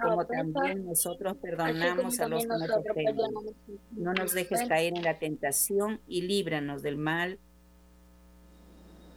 como 0.00 0.24
también 0.26 0.86
nosotros 0.86 1.36
perdonamos 1.38 2.20
a 2.20 2.28
los 2.28 2.42
que 2.44 2.48
nos 2.48 2.70
ofenden. 2.70 3.32
No 3.90 4.14
nos 4.14 4.32
dejes 4.32 4.68
caer 4.68 4.96
en 4.96 5.02
la 5.02 5.18
tentación 5.18 6.00
y 6.06 6.22
líbranos 6.22 6.82
del 6.82 6.98
mal. 6.98 7.40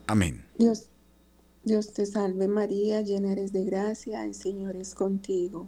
Amén. 0.08 0.44
Dios, 0.58 0.90
Dios 1.64 1.94
te 1.94 2.08
salve 2.08 2.48
María, 2.48 3.02
llena 3.02 3.34
eres 3.34 3.54
de 3.54 3.64
gracia, 3.64 4.26
el 4.26 4.34
Señor 4.34 4.76
es 4.76 4.96
contigo. 4.96 5.68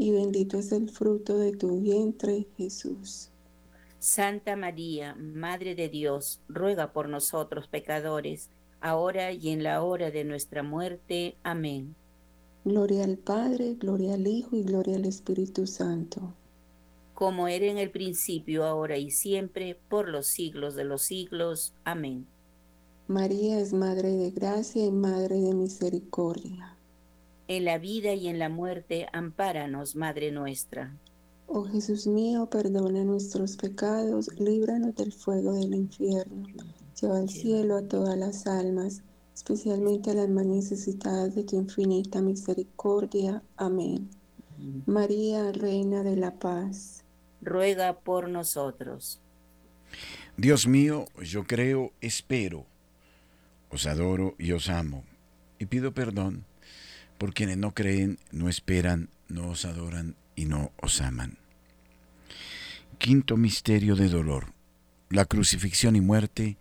y 0.00 0.10
bendito 0.10 0.58
es 0.58 0.72
el 0.72 0.88
fruto 0.88 1.38
de 1.38 1.52
tu 1.52 1.80
vientre, 1.80 2.46
Jesús. 2.56 3.30
Santa 3.98 4.56
María, 4.56 5.14
Madre 5.14 5.74
de 5.74 5.88
Dios, 5.88 6.40
ruega 6.48 6.92
por 6.92 7.08
nosotros 7.08 7.68
pecadores, 7.68 8.48
ahora 8.80 9.32
y 9.32 9.50
en 9.50 9.62
la 9.62 9.82
hora 9.82 10.10
de 10.10 10.24
nuestra 10.24 10.62
muerte. 10.62 11.36
Amén. 11.42 11.94
Gloria 12.64 13.04
al 13.04 13.18
Padre, 13.18 13.74
gloria 13.74 14.14
al 14.14 14.26
Hijo 14.26 14.56
y 14.56 14.64
gloria 14.64 14.96
al 14.96 15.04
Espíritu 15.04 15.66
Santo 15.66 16.34
como 17.20 17.48
era 17.48 17.66
en 17.66 17.76
el 17.76 17.90
principio, 17.90 18.64
ahora 18.64 18.96
y 18.96 19.10
siempre, 19.10 19.78
por 19.90 20.08
los 20.08 20.26
siglos 20.26 20.74
de 20.74 20.84
los 20.84 21.02
siglos. 21.02 21.74
Amén. 21.84 22.26
María 23.08 23.60
es 23.60 23.74
Madre 23.74 24.08
de 24.08 24.30
Gracia 24.30 24.86
y 24.86 24.90
Madre 24.90 25.38
de 25.38 25.52
Misericordia. 25.52 26.78
En 27.50 27.64
la 27.64 27.78
vida 27.78 28.14
y 28.14 28.28
en 28.28 28.38
la 28.38 28.48
muerte, 28.48 29.08
ampáranos, 29.12 29.96
Madre 29.96 30.30
nuestra. 30.30 30.96
Oh 31.48 31.64
Jesús 31.64 32.06
mío, 32.06 32.48
perdona 32.48 33.02
nuestros 33.02 33.56
pecados, 33.56 34.28
líbranos 34.38 34.94
del 34.94 35.12
fuego 35.12 35.54
del 35.54 35.74
infierno, 35.74 36.46
lleva 37.00 37.18
al 37.18 37.28
cielo 37.28 37.76
a 37.76 37.82
todas 37.82 38.16
las 38.16 38.46
almas, 38.46 39.02
especialmente 39.34 40.12
a 40.12 40.14
las 40.14 40.28
más 40.28 40.46
necesitadas 40.46 41.34
de 41.34 41.42
tu 41.42 41.56
infinita 41.56 42.22
misericordia. 42.22 43.42
Amén. 43.56 44.08
María, 44.86 45.50
Reina 45.50 46.04
de 46.04 46.14
la 46.14 46.38
Paz 46.38 47.02
ruega 47.42 47.98
por 47.98 48.28
nosotros. 48.28 49.20
Dios 50.36 50.68
mío, 50.68 51.06
yo 51.20 51.42
creo, 51.48 51.90
espero, 52.00 52.64
os 53.70 53.86
adoro 53.86 54.36
y 54.38 54.52
os 54.52 54.68
amo, 54.68 55.02
y 55.58 55.66
pido 55.66 55.92
perdón 55.92 56.44
por 57.20 57.34
quienes 57.34 57.58
no 57.58 57.74
creen, 57.74 58.18
no 58.32 58.48
esperan, 58.48 59.10
no 59.28 59.50
os 59.50 59.66
adoran 59.66 60.16
y 60.36 60.46
no 60.46 60.72
os 60.80 61.02
aman. 61.02 61.36
Quinto 62.96 63.36
misterio 63.36 63.94
de 63.94 64.08
dolor, 64.08 64.54
la 65.10 65.26
crucifixión 65.26 65.96
y 65.96 66.00
muerte 66.00 66.56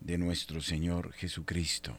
de 0.00 0.18
nuestro 0.18 0.60
Señor 0.60 1.14
Jesucristo. 1.14 1.96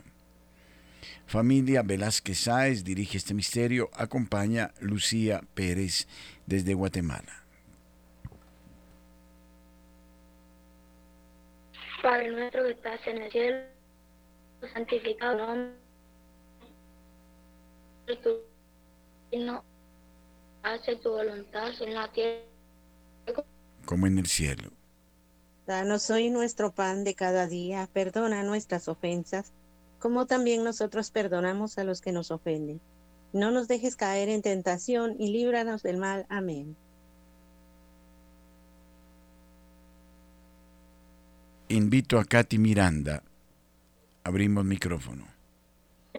Familia 1.26 1.82
Velázquez 1.82 2.38
Sáez 2.38 2.84
dirige 2.84 3.18
este 3.18 3.34
misterio, 3.34 3.90
acompaña 3.96 4.76
Lucía 4.80 5.42
Pérez 5.56 6.08
desde 6.46 6.76
Guatemala. 6.76 7.44
Padre 12.04 12.30
nuestro 12.30 12.64
que 12.64 12.74
estás 12.74 13.08
en 13.08 13.24
el 13.24 13.32
cielo, 13.32 13.58
santificado 14.72 15.83
tu 18.06 18.30
hace 20.64 20.96
tu 20.98 21.10
voluntad 21.10 21.72
en 21.82 21.94
la 21.94 22.12
tierra 22.12 22.54
como 23.86 24.08
en 24.08 24.18
el 24.18 24.28
cielo. 24.28 24.72
Danos 25.68 26.10
hoy 26.10 26.30
nuestro 26.30 26.72
pan 26.72 27.04
de 27.04 27.16
cada 27.16 27.48
día, 27.48 27.88
perdona 27.94 28.44
nuestras 28.44 28.88
ofensas, 28.88 29.54
como 30.00 30.26
también 30.26 30.64
nosotros 30.64 31.12
perdonamos 31.12 31.78
a 31.78 31.84
los 31.84 32.02
que 32.02 32.12
nos 32.12 32.32
ofenden. 32.32 32.82
No 33.32 33.52
nos 33.52 33.68
dejes 33.68 33.96
caer 33.96 34.30
en 34.30 34.42
tentación 34.42 35.16
y 35.20 35.32
líbranos 35.32 35.84
del 35.84 35.98
mal. 35.98 36.26
Amén. 36.30 36.76
Invito 41.70 42.20
a 42.20 42.26
Katy 42.26 42.58
Miranda. 42.58 43.24
Abrimos 44.24 44.64
micrófono. 44.64 45.26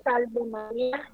Salve 0.02 0.44
María. 0.46 1.13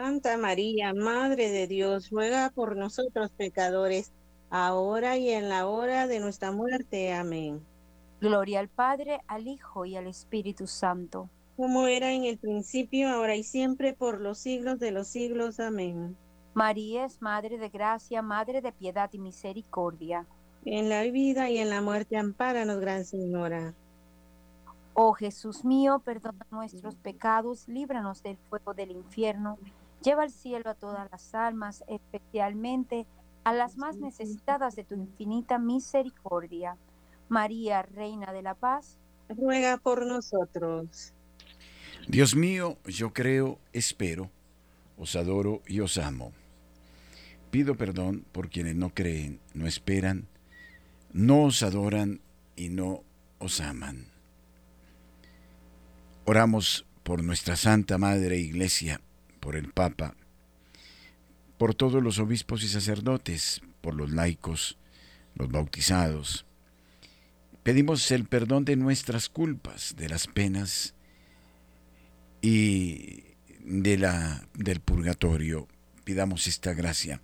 Santa 0.00 0.36
María, 0.36 0.94
Madre 0.94 1.50
de 1.50 1.66
Dios, 1.66 2.10
ruega 2.10 2.50
por 2.54 2.76
nosotros 2.76 3.32
pecadores, 3.36 4.12
ahora 4.48 5.16
y 5.16 5.30
en 5.30 5.48
la 5.48 5.66
hora 5.66 6.06
de 6.06 6.20
nuestra 6.20 6.52
muerte. 6.52 7.12
Amén. 7.12 7.60
Gloria 8.20 8.60
al 8.60 8.68
Padre, 8.68 9.18
al 9.26 9.48
Hijo 9.48 9.86
y 9.86 9.96
al 9.96 10.06
Espíritu 10.06 10.68
Santo. 10.68 11.28
Como 11.56 11.88
era 11.88 12.12
en 12.12 12.22
el 12.22 12.38
principio, 12.38 13.08
ahora 13.08 13.34
y 13.34 13.42
siempre, 13.42 13.92
por 13.92 14.20
los 14.20 14.38
siglos 14.38 14.78
de 14.78 14.92
los 14.92 15.08
siglos. 15.08 15.58
Amén. 15.58 16.16
María 16.54 17.04
es 17.04 17.20
Madre 17.20 17.58
de 17.58 17.68
Gracia, 17.68 18.22
Madre 18.22 18.62
de 18.62 18.70
Piedad 18.70 19.10
y 19.12 19.18
Misericordia. 19.18 20.26
En 20.64 20.88
la 20.88 21.02
vida 21.02 21.50
y 21.50 21.58
en 21.58 21.70
la 21.70 21.82
muerte, 21.82 22.16
ampáranos, 22.16 22.78
Gran 22.78 23.04
Señora. 23.04 23.74
Oh 24.94 25.12
Jesús 25.12 25.64
mío, 25.64 26.02
perdona 26.04 26.46
nuestros 26.50 26.96
pecados, 26.96 27.66
líbranos 27.66 28.22
del 28.22 28.36
fuego 28.36 28.74
del 28.74 28.90
infierno, 28.90 29.56
lleva 30.02 30.22
al 30.22 30.30
cielo 30.30 30.70
a 30.70 30.74
todas 30.74 31.10
las 31.10 31.34
almas, 31.34 31.84
especialmente 31.88 33.06
a 33.44 33.52
las 33.52 33.76
más 33.76 33.96
necesitadas 33.96 34.76
de 34.76 34.84
tu 34.84 34.94
infinita 34.94 35.58
misericordia. 35.58 36.76
María, 37.28 37.82
Reina 37.82 38.32
de 38.32 38.42
la 38.42 38.54
Paz, 38.54 38.98
ruega 39.28 39.78
por 39.78 40.06
nosotros. 40.06 41.12
Dios 42.06 42.34
mío, 42.34 42.78
yo 42.86 43.12
creo, 43.12 43.58
espero, 43.72 44.30
os 44.96 45.14
adoro 45.16 45.62
y 45.66 45.80
os 45.80 45.98
amo. 45.98 46.32
Pido 47.50 47.76
perdón 47.76 48.24
por 48.32 48.50
quienes 48.50 48.76
no 48.76 48.90
creen, 48.90 49.40
no 49.54 49.66
esperan, 49.66 50.26
no 51.12 51.44
os 51.44 51.62
adoran 51.62 52.20
y 52.56 52.68
no 52.68 53.02
os 53.38 53.60
aman. 53.60 54.06
Oramos 56.24 56.84
por 57.02 57.22
nuestra 57.22 57.56
Santa 57.56 57.96
Madre 57.96 58.36
Iglesia, 58.38 59.00
por 59.40 59.56
el 59.56 59.72
Papa, 59.72 60.14
por 61.56 61.74
todos 61.74 62.02
los 62.02 62.18
obispos 62.18 62.62
y 62.62 62.68
sacerdotes, 62.68 63.62
por 63.80 63.94
los 63.94 64.10
laicos, 64.10 64.78
los 65.34 65.48
bautizados. 65.48 66.46
Pedimos 67.62 68.10
el 68.10 68.24
perdón 68.24 68.64
de 68.64 68.76
nuestras 68.76 69.28
culpas, 69.28 69.94
de 69.96 70.08
las 70.08 70.26
penas 70.26 70.94
y 72.40 73.24
de 73.60 73.98
la, 73.98 74.46
del 74.54 74.80
purgatorio 74.80 75.68
pidamos 76.08 76.46
esta 76.46 76.72
gracia. 76.72 77.20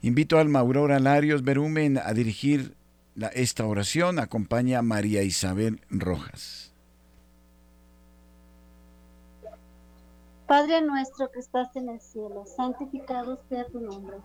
Invito 0.00 0.38
al 0.38 0.54
Aurora 0.54 1.00
Larios 1.00 1.42
Berumen 1.42 1.98
a 1.98 2.14
dirigir 2.14 2.76
la, 3.16 3.26
esta 3.26 3.66
oración. 3.66 4.20
Acompaña 4.20 4.78
a 4.78 4.82
María 4.82 5.24
Isabel 5.24 5.80
Rojas. 5.90 6.65
Padre 10.46 10.80
nuestro 10.82 11.30
que 11.30 11.40
estás 11.40 11.74
en 11.76 11.88
el 11.88 12.00
cielo, 12.00 12.44
santificado 12.46 13.36
sea 13.48 13.66
tu 13.66 13.80
nombre. 13.80 14.16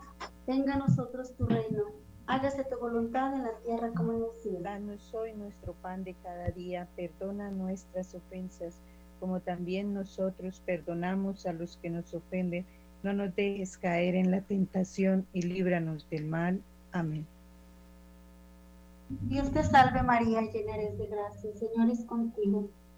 Venga 0.46 0.76
a 0.76 0.78
nosotros 0.78 1.34
tu 1.36 1.46
reino. 1.46 1.84
Hágase 2.28 2.64
tu 2.66 2.80
voluntad 2.80 3.34
en 3.34 3.44
la 3.44 3.58
tierra 3.66 3.92
como 3.96 4.14
en 4.14 4.24
el 4.24 4.42
cielo. 4.42 4.60
Danos 4.62 5.14
hoy 5.14 5.34
nuestro 5.34 5.74
pan 5.74 6.04
de 6.04 6.14
cada 6.24 6.50
día. 6.50 6.88
Perdona 6.96 7.50
nuestras 7.50 8.14
ofensas, 8.14 8.80
como 9.20 9.40
también 9.40 9.94
nosotros 9.94 10.62
perdonamos 10.66 11.46
a 11.46 11.54
los 11.54 11.78
que 11.78 11.90
nos 11.90 12.14
ofenden 12.14 12.66
no 13.04 13.14
nos 13.14 13.36
dejes 13.36 13.78
caer 13.78 14.16
en 14.16 14.30
la 14.30 14.42
tentación 14.42 15.26
y 15.34 15.42
líbranos 15.42 16.08
del 16.10 16.26
mal. 16.26 16.62
Amén. 16.92 17.26
Dios 19.24 19.52
te 19.52 19.64
salve 19.64 20.04
María, 20.04 20.42
llena 20.42 20.76
eres 20.76 20.98
de 20.98 21.08
gracia, 21.08 21.50
el 21.50 21.58
Señor 21.58 21.90
es 21.90 22.06
contigo. 22.06 22.70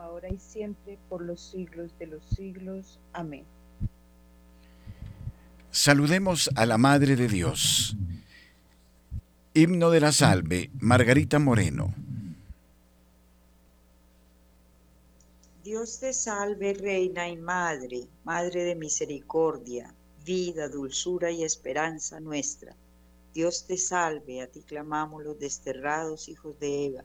ahora 0.00 0.28
y 0.28 0.38
siempre, 0.38 0.98
por 1.08 1.22
los 1.22 1.40
siglos 1.40 1.92
de 1.98 2.06
los 2.06 2.24
siglos. 2.24 3.00
Amén. 3.12 3.44
Saludemos 5.70 6.50
a 6.54 6.66
la 6.66 6.78
Madre 6.78 7.16
de 7.16 7.28
Dios. 7.28 7.96
Himno 9.54 9.90
de 9.90 10.00
la 10.00 10.12
Salve, 10.12 10.70
Margarita 10.80 11.38
Moreno. 11.38 11.94
Dios 15.64 15.98
te 15.98 16.12
salve, 16.12 16.74
Reina 16.74 17.28
y 17.28 17.36
Madre, 17.36 18.06
Madre 18.22 18.64
de 18.64 18.74
misericordia, 18.74 19.94
vida, 20.24 20.68
dulzura 20.68 21.30
y 21.30 21.42
esperanza 21.42 22.20
nuestra. 22.20 22.76
Dios 23.32 23.66
te 23.66 23.78
salve, 23.78 24.42
a 24.42 24.46
ti 24.46 24.62
clamamos 24.62 25.24
los 25.24 25.38
desterrados 25.38 26.28
hijos 26.28 26.58
de 26.60 26.86
Eva, 26.86 27.04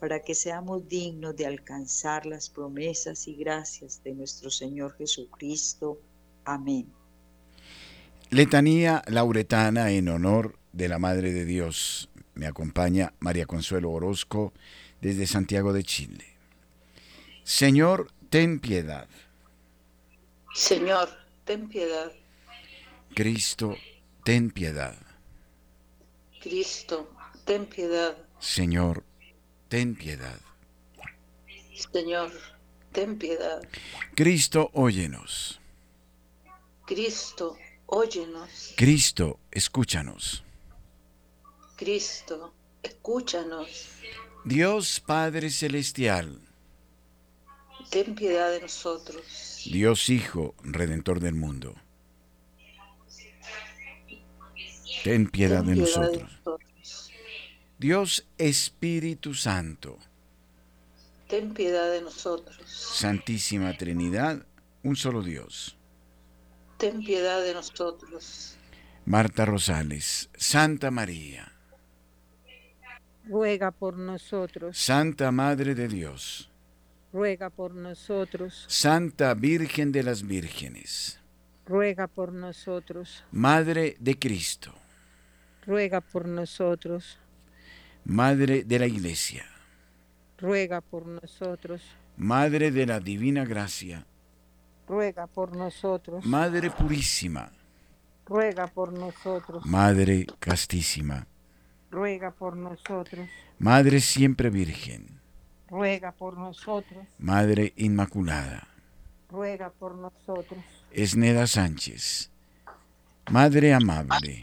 para 0.00 0.20
que 0.20 0.34
seamos 0.34 0.88
dignos 0.88 1.36
de 1.36 1.46
alcanzar 1.46 2.26
las 2.26 2.48
promesas 2.48 3.26
y 3.26 3.34
gracias 3.34 4.02
de 4.04 4.12
nuestro 4.12 4.50
Señor 4.50 4.96
Jesucristo. 4.96 6.00
Amén. 6.44 6.86
Letanía 8.30 9.02
lauretana 9.06 9.90
en 9.90 10.08
honor 10.08 10.56
de 10.72 10.88
la 10.88 10.98
Madre 10.98 11.32
de 11.32 11.44
Dios. 11.44 12.08
Me 12.34 12.46
acompaña 12.46 13.12
María 13.20 13.46
Consuelo 13.46 13.90
Orozco 13.90 14.52
desde 15.00 15.26
Santiago 15.26 15.72
de 15.72 15.82
Chile. 15.82 16.24
Señor, 17.42 18.12
ten 18.30 18.60
piedad. 18.60 19.08
Señor, 20.54 21.08
ten 21.44 21.68
piedad. 21.68 22.12
Cristo, 23.14 23.76
ten 24.24 24.50
piedad. 24.50 24.94
Cristo, 26.40 27.10
ten 27.44 27.66
piedad. 27.66 28.16
Señor, 28.38 29.02
ten 29.68 29.94
piedad. 29.94 30.40
Señor, 31.92 32.32
ten 32.92 33.18
piedad. 33.18 33.62
Cristo, 34.14 34.70
óyenos. 34.72 35.60
Cristo, 36.86 37.56
óyenos. 37.86 38.74
Cristo, 38.76 39.38
escúchanos. 39.50 40.42
Cristo, 41.76 42.52
escúchanos. 42.82 43.90
Dios 44.44 45.00
Padre 45.00 45.50
Celestial. 45.50 46.40
Ten 47.90 48.14
piedad 48.14 48.50
de 48.50 48.60
nosotros. 48.60 49.62
Dios 49.64 50.08
Hijo, 50.08 50.54
Redentor 50.62 51.20
del 51.20 51.34
mundo. 51.34 51.74
Ten 55.04 55.28
piedad, 55.28 55.62
de, 55.62 55.76
nosotros. 55.76 56.28
Dios 57.78 58.26
Espíritu 58.38 59.34
Santo. 59.34 59.98
Ten 61.28 61.52
piedad 61.52 61.90
de 61.90 62.02
nosotros. 62.02 62.66
Santísima 62.66 63.76
Trinidad, 63.76 64.44
un 64.82 64.96
solo 64.96 65.22
Dios. 65.22 65.76
Ten 66.78 67.04
piedad 67.04 67.42
de 67.42 67.54
nosotros. 67.54 68.56
Marta 69.04 69.44
Rosales, 69.44 70.30
Santa 70.36 70.90
María. 70.90 71.52
Ruega 73.24 73.70
por 73.70 73.96
nosotros. 73.96 74.76
Santa 74.78 75.30
Madre 75.30 75.74
de 75.74 75.88
Dios 75.88 76.48
ruega 77.12 77.50
por 77.50 77.74
nosotros. 77.74 78.64
Santa 78.68 79.34
Virgen 79.34 79.92
de 79.92 80.02
las 80.02 80.26
Vírgenes, 80.26 81.20
ruega 81.66 82.06
por 82.06 82.32
nosotros. 82.32 83.24
Madre 83.32 83.96
de 83.98 84.18
Cristo, 84.18 84.72
ruega 85.66 86.00
por 86.00 86.26
nosotros. 86.26 87.18
Madre 88.08 88.64
de 88.64 88.78
la 88.78 88.86
Iglesia, 88.86 89.44
ruega 90.38 90.80
por 90.80 91.04
nosotros. 91.06 91.82
Madre 92.16 92.70
de 92.70 92.86
la 92.86 93.00
Divina 93.00 93.44
Gracia, 93.44 94.06
ruega 94.88 95.26
por 95.26 95.54
nosotros. 95.54 96.24
Madre 96.24 96.70
Purísima, 96.70 97.52
ruega 98.24 98.66
por 98.66 98.94
nosotros. 98.94 99.66
Madre 99.66 100.26
Castísima, 100.38 101.26
ruega 101.90 102.30
por 102.30 102.56
nosotros. 102.56 103.28
Madre 103.58 104.00
Siempre 104.00 104.48
Virgen, 104.48 105.20
ruega 105.68 106.12
por 106.12 106.38
nosotros. 106.38 107.06
Madre 107.18 107.74
Inmaculada, 107.76 108.68
ruega 109.28 109.68
por 109.68 109.94
nosotros. 109.94 110.64
Esneda 110.92 111.46
Sánchez, 111.46 112.30
Madre 113.30 113.74
Amable, 113.74 114.42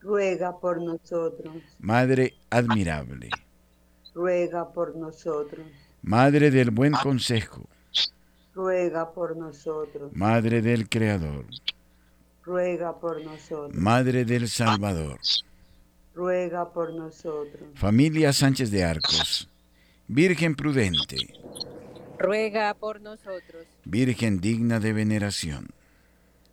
ruega 0.00 0.58
por 0.58 0.80
nosotros. 0.80 1.54
Madre 1.78 2.34
Admirable, 2.50 3.30
ruega 4.14 4.72
por 4.72 4.96
nosotros. 4.96 5.66
Madre 6.02 6.50
del 6.50 6.70
Buen 6.70 6.92
Consejo, 6.92 7.68
ruega 8.54 9.12
por 9.12 9.36
nosotros. 9.36 10.10
Madre 10.14 10.62
del 10.62 10.88
Creador, 10.88 11.44
ruega 12.42 12.98
por 12.98 13.22
nosotros. 13.22 13.74
Madre 13.74 14.24
del 14.24 14.48
Salvador, 14.48 15.18
ruega 16.14 16.72
por 16.72 16.94
nosotros. 16.94 17.68
Familia 17.74 18.32
Sánchez 18.32 18.70
de 18.70 18.84
Arcos, 18.84 19.48
Virgen 20.08 20.54
prudente, 20.54 21.18
ruega 22.18 22.74
por 22.74 23.00
nosotros. 23.00 23.66
Virgen 23.84 24.40
digna 24.40 24.80
de 24.80 24.92
veneración, 24.92 25.68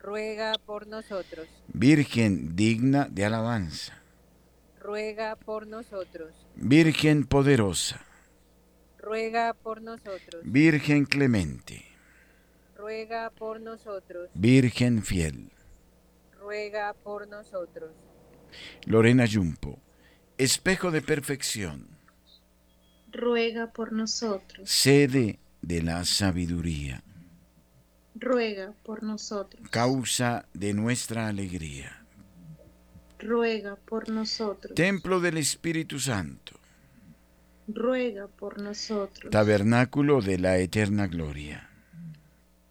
ruega 0.07 0.53
por 0.65 0.87
nosotros. 0.87 1.49
Virgen 1.67 2.55
digna 2.55 3.09
de 3.11 3.25
alabanza, 3.25 4.01
ruega 4.79 5.35
por 5.35 5.67
nosotros. 5.67 6.33
Virgen 6.55 7.25
poderosa, 7.25 7.99
ruega 8.99 9.53
por 9.53 9.81
nosotros. 9.81 10.41
Virgen 10.45 11.03
clemente, 11.03 11.85
ruega 12.77 13.31
por 13.31 13.59
nosotros. 13.59 14.29
Virgen 14.33 15.03
fiel, 15.03 15.51
ruega 16.39 16.93
por 16.93 17.27
nosotros. 17.27 17.91
Lorena 18.85 19.25
Yumpo, 19.25 19.77
espejo 20.37 20.89
de 20.89 21.01
perfección 21.01 21.89
ruega 23.11 23.73
por 23.73 23.91
nosotros. 23.91 24.69
Sede 24.69 25.39
de 25.61 25.81
la 25.81 26.05
sabiduría. 26.05 27.03
Ruega 28.19 28.73
por 28.83 29.03
nosotros. 29.03 29.69
Causa 29.69 30.45
de 30.53 30.73
nuestra 30.73 31.27
alegría. 31.27 32.03
Ruega 33.19 33.75
por 33.75 34.09
nosotros. 34.09 34.75
Templo 34.75 35.19
del 35.19 35.37
Espíritu 35.37 35.99
Santo. 35.99 36.59
Ruega 37.67 38.27
por 38.27 38.61
nosotros. 38.61 39.31
Tabernáculo 39.31 40.21
de 40.21 40.39
la 40.39 40.57
eterna 40.57 41.07
gloria. 41.07 41.69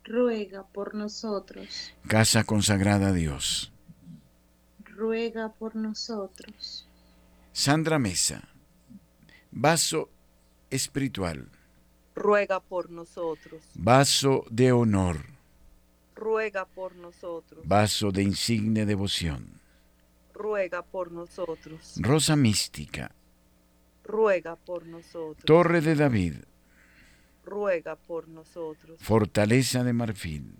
Ruega 0.05 0.65
por 0.65 0.95
nosotros. 0.95 1.93
Casa 2.07 2.45
consagrada 2.45 3.09
a 3.09 3.13
Dios. 3.13 3.73
Ruega 4.85 5.53
por 5.53 5.77
nosotros. 5.77 6.89
Sandra 7.53 7.99
Mesa. 7.99 8.49
Vaso 9.51 10.09
espiritual. 10.71 11.49
Ruega 12.15 12.61
por 12.61 12.91
nosotros. 12.91 13.63
Vaso 13.75 14.45
de 14.51 14.73
honor. 14.73 15.36
Ruega 16.17 16.65
por 16.65 16.97
nosotros. 16.97 17.61
Vaso 17.65 18.11
de 18.11 18.23
insigne 18.23 18.85
devoción. 18.85 19.61
Ruega 20.35 20.83
por 20.83 21.13
nosotros. 21.13 21.95
Rosa 21.99 22.35
mística. 22.35 23.15
Ruega 24.03 24.57
por 24.57 24.87
nosotros. 24.87 25.45
Torre 25.45 25.81
de 25.81 25.95
David. 25.95 26.35
Ruega 27.45 27.95
por 27.95 28.27
nosotros. 28.29 29.01
Fortaleza 29.01 29.85
de 29.85 29.93
marfil. 29.93 30.57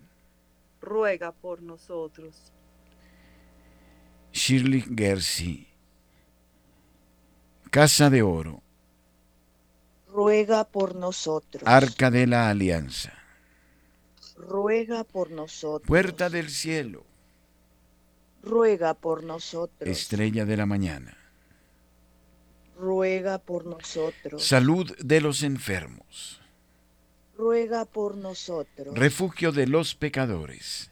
Ruega 0.79 1.31
por 1.33 1.61
nosotros. 1.61 2.53
Shirley 4.31 4.85
Gersi. 4.95 5.67
Casa 7.71 8.09
de 8.09 8.21
oro 8.21 8.63
ruega 10.17 10.63
por 10.63 10.95
nosotros. 10.95 11.61
Arca 11.65 12.09
de 12.09 12.25
la 12.25 12.49
Alianza. 12.49 13.13
Ruega 14.37 15.03
por 15.03 15.31
nosotros. 15.31 15.87
Puerta 15.87 16.29
del 16.29 16.49
cielo. 16.49 17.03
Ruega 18.43 18.93
por 18.93 19.23
nosotros. 19.23 19.89
Estrella 19.89 20.45
de 20.45 20.57
la 20.57 20.65
mañana. 20.65 21.17
ruega 22.79 23.39
por 23.39 23.65
nosotros. 23.65 24.43
Salud 24.45 24.95
de 24.99 25.19
los 25.19 25.41
enfermos. 25.41 26.39
Ruega 27.35 27.85
por 27.85 28.15
nosotros. 28.15 28.95
Refugio 28.97 29.51
de 29.51 29.67
los 29.67 29.95
pecadores. 29.95 30.91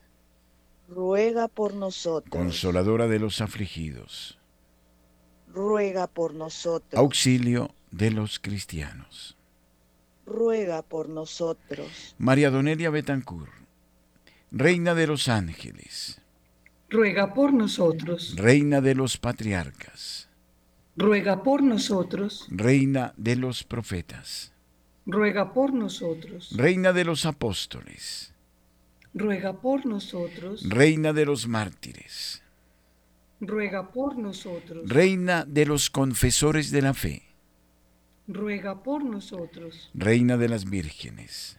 Ruega 0.90 1.48
por 1.48 1.74
nosotros. 1.74 2.32
Consoladora 2.32 3.08
de 3.08 3.20
los 3.20 3.42
afligidos. 3.42 4.38
Ruega 5.54 6.08
por 6.08 6.34
nosotros. 6.34 7.00
Auxilio 7.00 7.74
de 7.92 8.12
los 8.12 8.40
cristianos. 8.40 9.38
Ruega 10.26 10.82
por 10.82 11.10
nosotros. 11.10 12.16
María 12.18 12.50
Donelia 12.50 12.90
Betancourt, 12.90 13.52
Reina 14.52 14.96
de 14.96 15.08
los 15.08 15.28
ángeles. 15.28 16.22
Ruega 16.90 17.34
por 17.34 17.54
nosotros. 17.54 18.36
Reina 18.38 18.80
de 18.80 18.96
los 18.96 19.18
patriarcas. 19.18 20.30
Ruega 20.96 21.44
por 21.44 21.62
nosotros. 21.62 22.48
Reina 22.50 23.14
de 23.18 23.36
los 23.36 23.64
profetas. 23.64 24.54
Ruega 25.06 25.54
por 25.54 25.74
nosotros. 25.74 26.52
Reina 26.56 26.94
de 26.94 27.04
los 27.04 27.26
apóstoles. 27.26 28.34
Ruega 29.14 29.62
por 29.62 29.86
nosotros. 29.86 30.64
Reina 30.68 31.12
de 31.12 31.26
los 31.26 31.48
mártires. 31.48 32.42
Ruega 33.42 33.92
por 33.92 34.18
nosotros. 34.18 34.88
Reina 34.88 35.44
de 35.46 35.66
los 35.66 35.90
confesores 35.90 36.72
de 36.72 36.82
la 36.82 36.94
fe. 36.94 37.35
Ruega 38.28 38.82
por 38.82 39.04
nosotros. 39.04 39.92
Reina 39.94 40.38
de 40.38 40.50
las 40.50 40.66
vírgenes. 40.70 41.58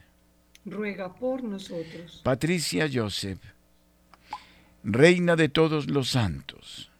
Ruega 0.64 1.14
por 1.14 1.44
nosotros. 1.44 2.20
Patricia 2.24 2.88
Joseph. 2.92 3.38
Reina 4.82 5.36
de 5.36 5.48
todos 5.48 5.88
los 5.88 6.10
santos. 6.10 6.90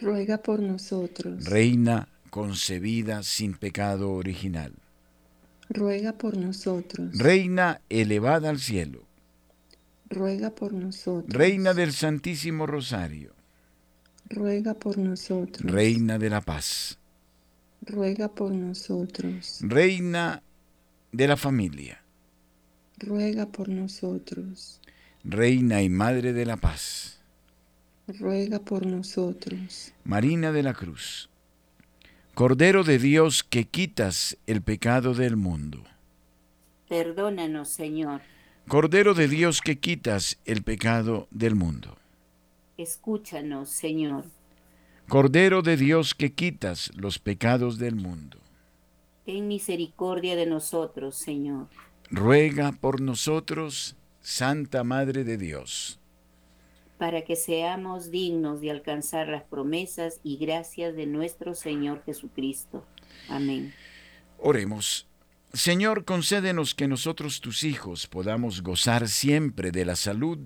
Ruega 0.00 0.38
por 0.38 0.60
nosotros. 0.60 1.44
Reina 1.44 2.08
concebida 2.30 3.22
sin 3.22 3.54
pecado 3.54 4.12
original. 4.12 4.72
Ruega 5.68 6.12
por 6.12 6.36
nosotros. 6.36 7.16
Reina 7.16 7.80
elevada 7.88 8.50
al 8.50 8.58
cielo. 8.58 9.04
Ruega 10.10 10.50
por 10.50 10.72
nosotros. 10.72 11.32
Reina 11.32 11.72
del 11.72 11.92
Santísimo 11.92 12.66
Rosario. 12.66 13.32
Ruega 14.28 14.74
por 14.74 14.98
nosotros. 14.98 15.70
Reina 15.70 16.18
de 16.18 16.30
la 16.30 16.40
paz. 16.40 16.98
Ruega 17.84 18.28
por 18.28 18.52
nosotros. 18.52 19.58
Reina 19.60 20.42
de 21.10 21.26
la 21.26 21.36
familia. 21.36 22.00
Ruega 22.96 23.46
por 23.46 23.68
nosotros. 23.68 24.80
Reina 25.24 25.82
y 25.82 25.88
Madre 25.88 26.32
de 26.32 26.46
la 26.46 26.56
paz. 26.56 27.20
Ruega 28.06 28.60
por 28.60 28.86
nosotros. 28.86 29.92
Marina 30.04 30.52
de 30.52 30.62
la 30.62 30.74
Cruz. 30.74 31.28
Cordero 32.34 32.84
de 32.84 32.98
Dios 32.98 33.42
que 33.42 33.64
quitas 33.64 34.38
el 34.46 34.62
pecado 34.62 35.14
del 35.14 35.36
mundo. 35.36 35.82
Perdónanos, 36.88 37.68
Señor. 37.68 38.20
Cordero 38.68 39.14
de 39.14 39.26
Dios 39.26 39.60
que 39.60 39.80
quitas 39.80 40.38
el 40.44 40.62
pecado 40.62 41.26
del 41.32 41.56
mundo. 41.56 41.96
Escúchanos, 42.76 43.70
Señor. 43.70 44.24
Cordero 45.12 45.60
de 45.60 45.76
Dios 45.76 46.14
que 46.14 46.32
quitas 46.32 46.90
los 46.96 47.18
pecados 47.18 47.76
del 47.76 47.96
mundo. 47.96 48.38
Ten 49.26 49.46
misericordia 49.46 50.36
de 50.36 50.46
nosotros, 50.46 51.16
Señor. 51.16 51.68
Ruega 52.10 52.72
por 52.72 53.02
nosotros, 53.02 53.94
Santa 54.22 54.84
Madre 54.84 55.22
de 55.24 55.36
Dios. 55.36 56.00
Para 56.96 57.26
que 57.26 57.36
seamos 57.36 58.10
dignos 58.10 58.62
de 58.62 58.70
alcanzar 58.70 59.28
las 59.28 59.42
promesas 59.42 60.18
y 60.24 60.38
gracias 60.38 60.96
de 60.96 61.04
nuestro 61.04 61.54
Señor 61.54 62.02
Jesucristo. 62.06 62.82
Amén. 63.28 63.74
Oremos. 64.38 65.06
Señor, 65.52 66.06
concédenos 66.06 66.74
que 66.74 66.88
nosotros, 66.88 67.42
tus 67.42 67.64
hijos, 67.64 68.06
podamos 68.06 68.62
gozar 68.62 69.06
siempre 69.08 69.72
de 69.72 69.84
la 69.84 69.96
salud 69.96 70.38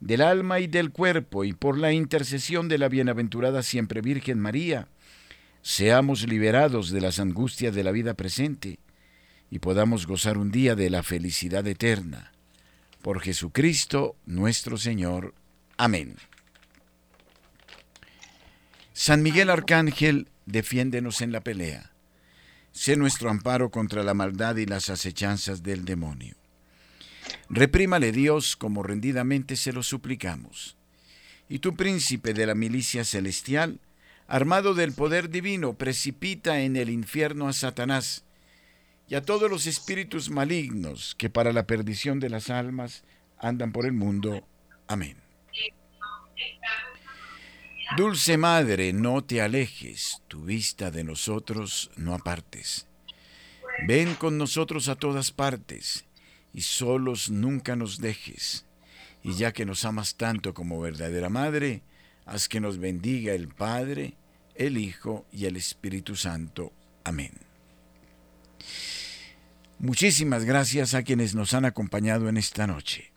del 0.00 0.20
alma 0.20 0.60
y 0.60 0.66
del 0.66 0.90
cuerpo, 0.90 1.44
y 1.44 1.52
por 1.52 1.78
la 1.78 1.92
intercesión 1.92 2.68
de 2.68 2.78
la 2.78 2.88
bienaventurada 2.88 3.62
siempre 3.62 4.00
Virgen 4.00 4.38
María, 4.38 4.88
seamos 5.62 6.26
liberados 6.26 6.90
de 6.90 7.00
las 7.00 7.18
angustias 7.18 7.74
de 7.74 7.84
la 7.84 7.90
vida 7.90 8.14
presente 8.14 8.78
y 9.50 9.58
podamos 9.58 10.06
gozar 10.06 10.38
un 10.38 10.50
día 10.50 10.74
de 10.74 10.90
la 10.90 11.02
felicidad 11.02 11.66
eterna. 11.66 12.32
Por 13.02 13.20
Jesucristo 13.20 14.16
nuestro 14.26 14.76
Señor. 14.76 15.34
Amén. 15.76 16.16
San 18.92 19.22
Miguel 19.22 19.50
Arcángel, 19.50 20.28
defiéndenos 20.46 21.20
en 21.20 21.32
la 21.32 21.40
pelea. 21.40 21.92
Sé 22.72 22.96
nuestro 22.96 23.30
amparo 23.30 23.70
contra 23.70 24.02
la 24.02 24.14
maldad 24.14 24.56
y 24.56 24.66
las 24.66 24.90
acechanzas 24.90 25.62
del 25.62 25.84
demonio. 25.84 26.34
Reprímale 27.50 28.12
Dios 28.12 28.56
como 28.56 28.82
rendidamente 28.82 29.56
se 29.56 29.72
lo 29.72 29.82
suplicamos. 29.82 30.76
Y 31.48 31.60
tu 31.60 31.74
príncipe 31.76 32.34
de 32.34 32.46
la 32.46 32.54
milicia 32.54 33.04
celestial, 33.04 33.80
armado 34.26 34.74
del 34.74 34.92
poder 34.92 35.30
divino, 35.30 35.72
precipita 35.72 36.60
en 36.60 36.76
el 36.76 36.90
infierno 36.90 37.48
a 37.48 37.54
Satanás 37.54 38.24
y 39.08 39.14
a 39.14 39.22
todos 39.22 39.50
los 39.50 39.66
espíritus 39.66 40.28
malignos 40.28 41.14
que 41.16 41.30
para 41.30 41.54
la 41.54 41.66
perdición 41.66 42.20
de 42.20 42.28
las 42.28 42.50
almas 42.50 43.02
andan 43.38 43.72
por 43.72 43.86
el 43.86 43.92
mundo. 43.92 44.46
Amén. 44.86 45.16
Dulce 47.96 48.36
Madre, 48.36 48.92
no 48.92 49.24
te 49.24 49.40
alejes, 49.40 50.22
tu 50.28 50.44
vista 50.44 50.90
de 50.90 51.04
nosotros 51.04 51.90
no 51.96 52.12
apartes. 52.12 52.86
Ven 53.86 54.14
con 54.16 54.36
nosotros 54.36 54.88
a 54.88 54.96
todas 54.96 55.32
partes 55.32 56.04
y 56.52 56.62
solos 56.62 57.30
nunca 57.30 57.76
nos 57.76 58.00
dejes. 58.00 58.64
Y 59.22 59.34
ya 59.34 59.52
que 59.52 59.64
nos 59.64 59.84
amas 59.84 60.14
tanto 60.14 60.54
como 60.54 60.80
verdadera 60.80 61.28
Madre, 61.28 61.82
haz 62.26 62.48
que 62.48 62.60
nos 62.60 62.78
bendiga 62.78 63.32
el 63.34 63.48
Padre, 63.48 64.14
el 64.54 64.78
Hijo 64.78 65.26
y 65.32 65.46
el 65.46 65.56
Espíritu 65.56 66.16
Santo. 66.16 66.72
Amén. 67.04 67.32
Muchísimas 69.78 70.44
gracias 70.44 70.94
a 70.94 71.02
quienes 71.02 71.34
nos 71.34 71.54
han 71.54 71.64
acompañado 71.64 72.28
en 72.28 72.36
esta 72.36 72.66
noche. 72.66 73.12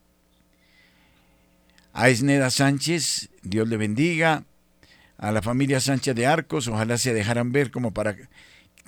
A 1.93 2.09
Esneda 2.09 2.49
Sánchez, 2.49 3.29
Dios 3.41 3.67
le 3.67 3.77
bendiga. 3.77 4.45
A 5.17 5.31
la 5.31 5.41
familia 5.41 5.79
Sánchez 5.79 6.15
de 6.15 6.25
Arcos, 6.25 6.67
ojalá 6.67 6.97
se 6.97 7.13
dejaran 7.13 7.51
ver 7.51 7.69
como 7.69 7.91
para 7.93 8.15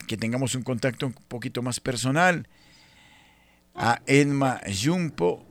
que 0.07 0.17
tengamos 0.17 0.55
un 0.55 0.63
contacto 0.63 1.07
un 1.07 1.13
poquito 1.13 1.61
más 1.61 1.79
personal 1.79 2.47
a 3.75 4.01
Edma 4.05 4.61
Jumpo, 4.67 5.45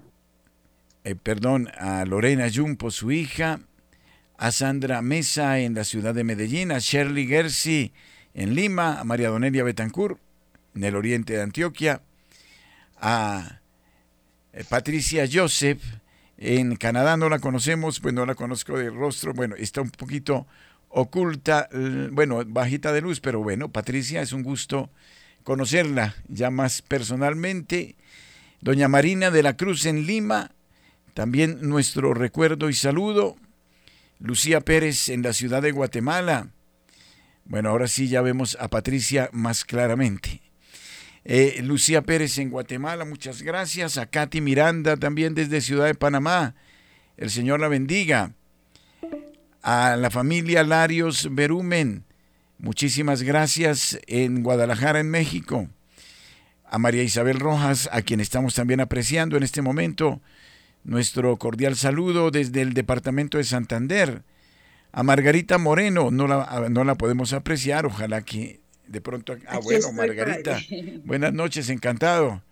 eh, 1.04 1.14
perdón, 1.14 1.68
a 1.76 2.04
Lorena 2.04 2.48
Jumpo, 2.52 2.90
su 2.90 3.10
hija, 3.10 3.60
a 4.38 4.52
Sandra 4.52 5.02
Mesa 5.02 5.58
en 5.58 5.74
la 5.74 5.84
ciudad 5.84 6.14
de 6.14 6.24
Medellín, 6.24 6.72
a 6.72 6.78
Shirley 6.78 7.26
Gersi 7.26 7.92
en 8.34 8.54
Lima, 8.54 9.00
a 9.00 9.04
María 9.04 9.28
Donelia 9.28 9.64
Betancourt 9.64 10.18
en 10.74 10.84
el 10.84 10.96
oriente 10.96 11.34
de 11.34 11.42
Antioquia, 11.42 12.02
a 12.96 13.60
eh, 14.52 14.64
Patricia 14.68 15.28
Joseph 15.30 15.82
en 16.38 16.76
Canadá, 16.76 17.16
no 17.16 17.28
la 17.28 17.38
conocemos, 17.38 18.00
pues 18.00 18.14
no 18.14 18.26
la 18.26 18.34
conozco 18.34 18.78
de 18.78 18.90
rostro, 18.90 19.32
bueno, 19.32 19.54
está 19.56 19.80
un 19.80 19.90
poquito 19.90 20.46
oculta, 20.88 21.68
bueno, 22.10 22.42
bajita 22.46 22.92
de 22.92 23.00
luz, 23.00 23.20
pero 23.20 23.42
bueno, 23.42 23.70
Patricia, 23.70 24.20
es 24.20 24.32
un 24.32 24.42
gusto 24.42 24.90
conocerla 25.42 26.14
ya 26.28 26.50
más 26.50 26.82
personalmente 26.82 27.96
Doña 28.62 28.86
Marina 28.86 29.32
de 29.32 29.42
la 29.42 29.56
Cruz 29.56 29.86
en 29.86 30.06
Lima, 30.06 30.52
también 31.14 31.68
nuestro 31.68 32.14
recuerdo 32.14 32.70
y 32.70 32.74
saludo. 32.74 33.36
Lucía 34.20 34.60
Pérez 34.60 35.08
en 35.08 35.22
la 35.22 35.32
ciudad 35.32 35.62
de 35.62 35.72
Guatemala. 35.72 36.50
Bueno, 37.44 37.70
ahora 37.70 37.88
sí 37.88 38.06
ya 38.06 38.22
vemos 38.22 38.56
a 38.60 38.68
Patricia 38.68 39.28
más 39.32 39.64
claramente. 39.64 40.42
Eh, 41.24 41.60
Lucía 41.64 42.02
Pérez 42.02 42.38
en 42.38 42.50
Guatemala, 42.50 43.04
muchas 43.04 43.42
gracias. 43.42 43.98
A 43.98 44.06
Katy 44.06 44.40
Miranda 44.40 44.96
también 44.96 45.34
desde 45.34 45.60
Ciudad 45.60 45.86
de 45.86 45.96
Panamá. 45.96 46.54
El 47.16 47.30
Señor 47.30 47.58
la 47.58 47.66
bendiga. 47.66 48.32
A 49.60 49.96
la 49.96 50.10
familia 50.10 50.62
Larios 50.62 51.28
Berumen, 51.32 52.04
muchísimas 52.62 53.22
gracias 53.22 54.00
en 54.06 54.42
Guadalajara, 54.42 55.00
en 55.00 55.10
México 55.10 55.68
a 56.72 56.78
María 56.78 57.02
Isabel 57.02 57.38
Rojas, 57.38 57.90
a 57.92 58.00
quien 58.00 58.20
estamos 58.20 58.54
también 58.54 58.80
apreciando 58.80 59.36
en 59.36 59.42
este 59.42 59.60
momento. 59.60 60.22
Nuestro 60.84 61.36
cordial 61.36 61.76
saludo 61.76 62.30
desde 62.30 62.62
el 62.62 62.72
departamento 62.72 63.36
de 63.36 63.44
Santander. 63.44 64.22
A 64.90 65.02
Margarita 65.02 65.58
Moreno, 65.58 66.10
no 66.10 66.26
la, 66.26 66.68
no 66.70 66.82
la 66.84 66.94
podemos 66.94 67.34
apreciar, 67.34 67.84
ojalá 67.84 68.22
que 68.22 68.60
de 68.86 69.02
pronto... 69.02 69.36
Ah, 69.48 69.58
bueno, 69.58 69.92
Margarita, 69.92 70.58
buenas 71.04 71.34
noches, 71.34 71.68
encantado 71.68 72.42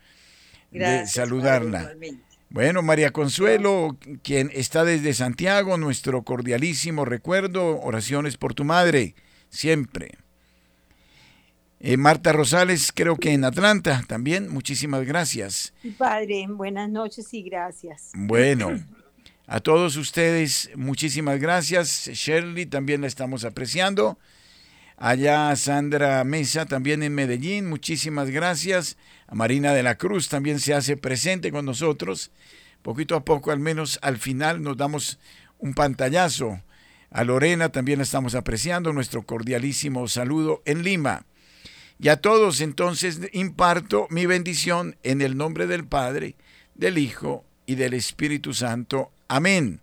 de 0.71 1.07
saludarla. 1.07 1.95
bueno, 2.51 2.83
María 2.83 3.13
Consuelo, 3.13 3.97
quien 4.23 4.51
está 4.53 4.85
desde 4.85 5.15
Santiago, 5.15 5.79
nuestro 5.79 6.25
cordialísimo 6.25 7.07
recuerdo, 7.07 7.81
oraciones 7.81 8.37
por 8.37 8.53
tu 8.53 8.65
madre, 8.65 9.15
siempre. 9.51 10.13
Eh, 11.83 11.97
Marta 11.97 12.33
Rosales, 12.33 12.93
creo 12.95 13.17
que 13.17 13.33
en 13.33 13.45
Atlanta 13.45 14.03
también. 14.07 14.51
Muchísimas 14.51 15.07
gracias. 15.07 15.73
Padre, 15.97 16.47
buenas 16.49 16.91
noches 16.91 17.33
y 17.33 17.43
gracias. 17.43 18.11
Bueno, 18.15 18.79
a 19.47 19.61
todos 19.61 19.97
ustedes, 19.97 20.71
muchísimas 20.77 21.41
gracias. 21.41 22.09
Shirley, 22.13 22.67
también 22.67 23.01
la 23.01 23.07
estamos 23.07 23.45
apreciando. 23.45 24.19
Allá 24.99 25.57
Sandra 25.57 26.23
Mesa, 26.25 26.67
también 26.67 27.03
en 27.03 27.15
Medellín, 27.15 27.67
muchísimas 27.71 28.29
gracias. 28.29 28.99
A 29.27 29.35
Marina 29.35 29.73
de 29.73 29.83
la 29.83 29.97
Cruz 29.97 30.29
también 30.29 30.61
se 30.61 30.75
hace 30.75 30.99
presente 30.99 31.51
con 31.51 31.65
nosotros. 31.65 32.31
Poquito 32.83 33.17
a 33.17 33.25
poco, 33.25 33.51
al 33.51 33.61
menos 33.61 33.99
al 34.03 34.19
final, 34.19 34.63
nos 34.63 34.77
damos 34.77 35.19
un 35.59 35.73
pantallazo. 35.73 36.61
A 37.11 37.25
Lorena 37.25 37.71
también 37.71 37.99
la 37.99 38.05
estamos 38.05 38.35
apreciando. 38.35 38.93
Nuestro 38.93 39.23
cordialísimo 39.23 40.07
saludo 40.09 40.63
en 40.65 40.83
Lima. 40.83 41.25
Y 41.99 42.09
a 42.09 42.17
todos 42.17 42.61
entonces 42.61 43.21
imparto 43.33 44.07
mi 44.11 44.27
bendición 44.27 44.97
en 45.03 45.21
el 45.21 45.37
nombre 45.37 45.67
del 45.67 45.85
Padre, 45.85 46.37
del 46.75 46.99
Hijo 46.99 47.45
y 47.67 47.75
del 47.75 47.95
Espíritu 47.95 48.55
Santo. 48.55 49.11
Amén. 49.29 49.81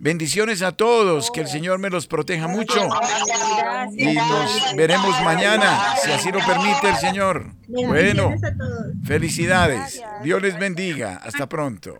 Bendiciones 0.00 0.62
a 0.62 0.72
todos, 0.72 1.30
que 1.32 1.40
el 1.40 1.48
Señor 1.48 1.80
me 1.80 1.90
los 1.90 2.06
proteja 2.06 2.46
mucho. 2.46 2.88
Y 3.96 4.14
nos 4.14 4.76
veremos 4.76 5.20
mañana, 5.22 5.96
si 6.02 6.12
así 6.12 6.30
lo 6.30 6.38
permite 6.38 6.88
el 6.88 6.96
Señor. 6.96 7.52
Bueno, 7.66 8.34
felicidades. 9.04 10.00
Dios 10.22 10.40
les 10.40 10.58
bendiga. 10.58 11.16
Hasta 11.16 11.48
pronto. 11.48 11.98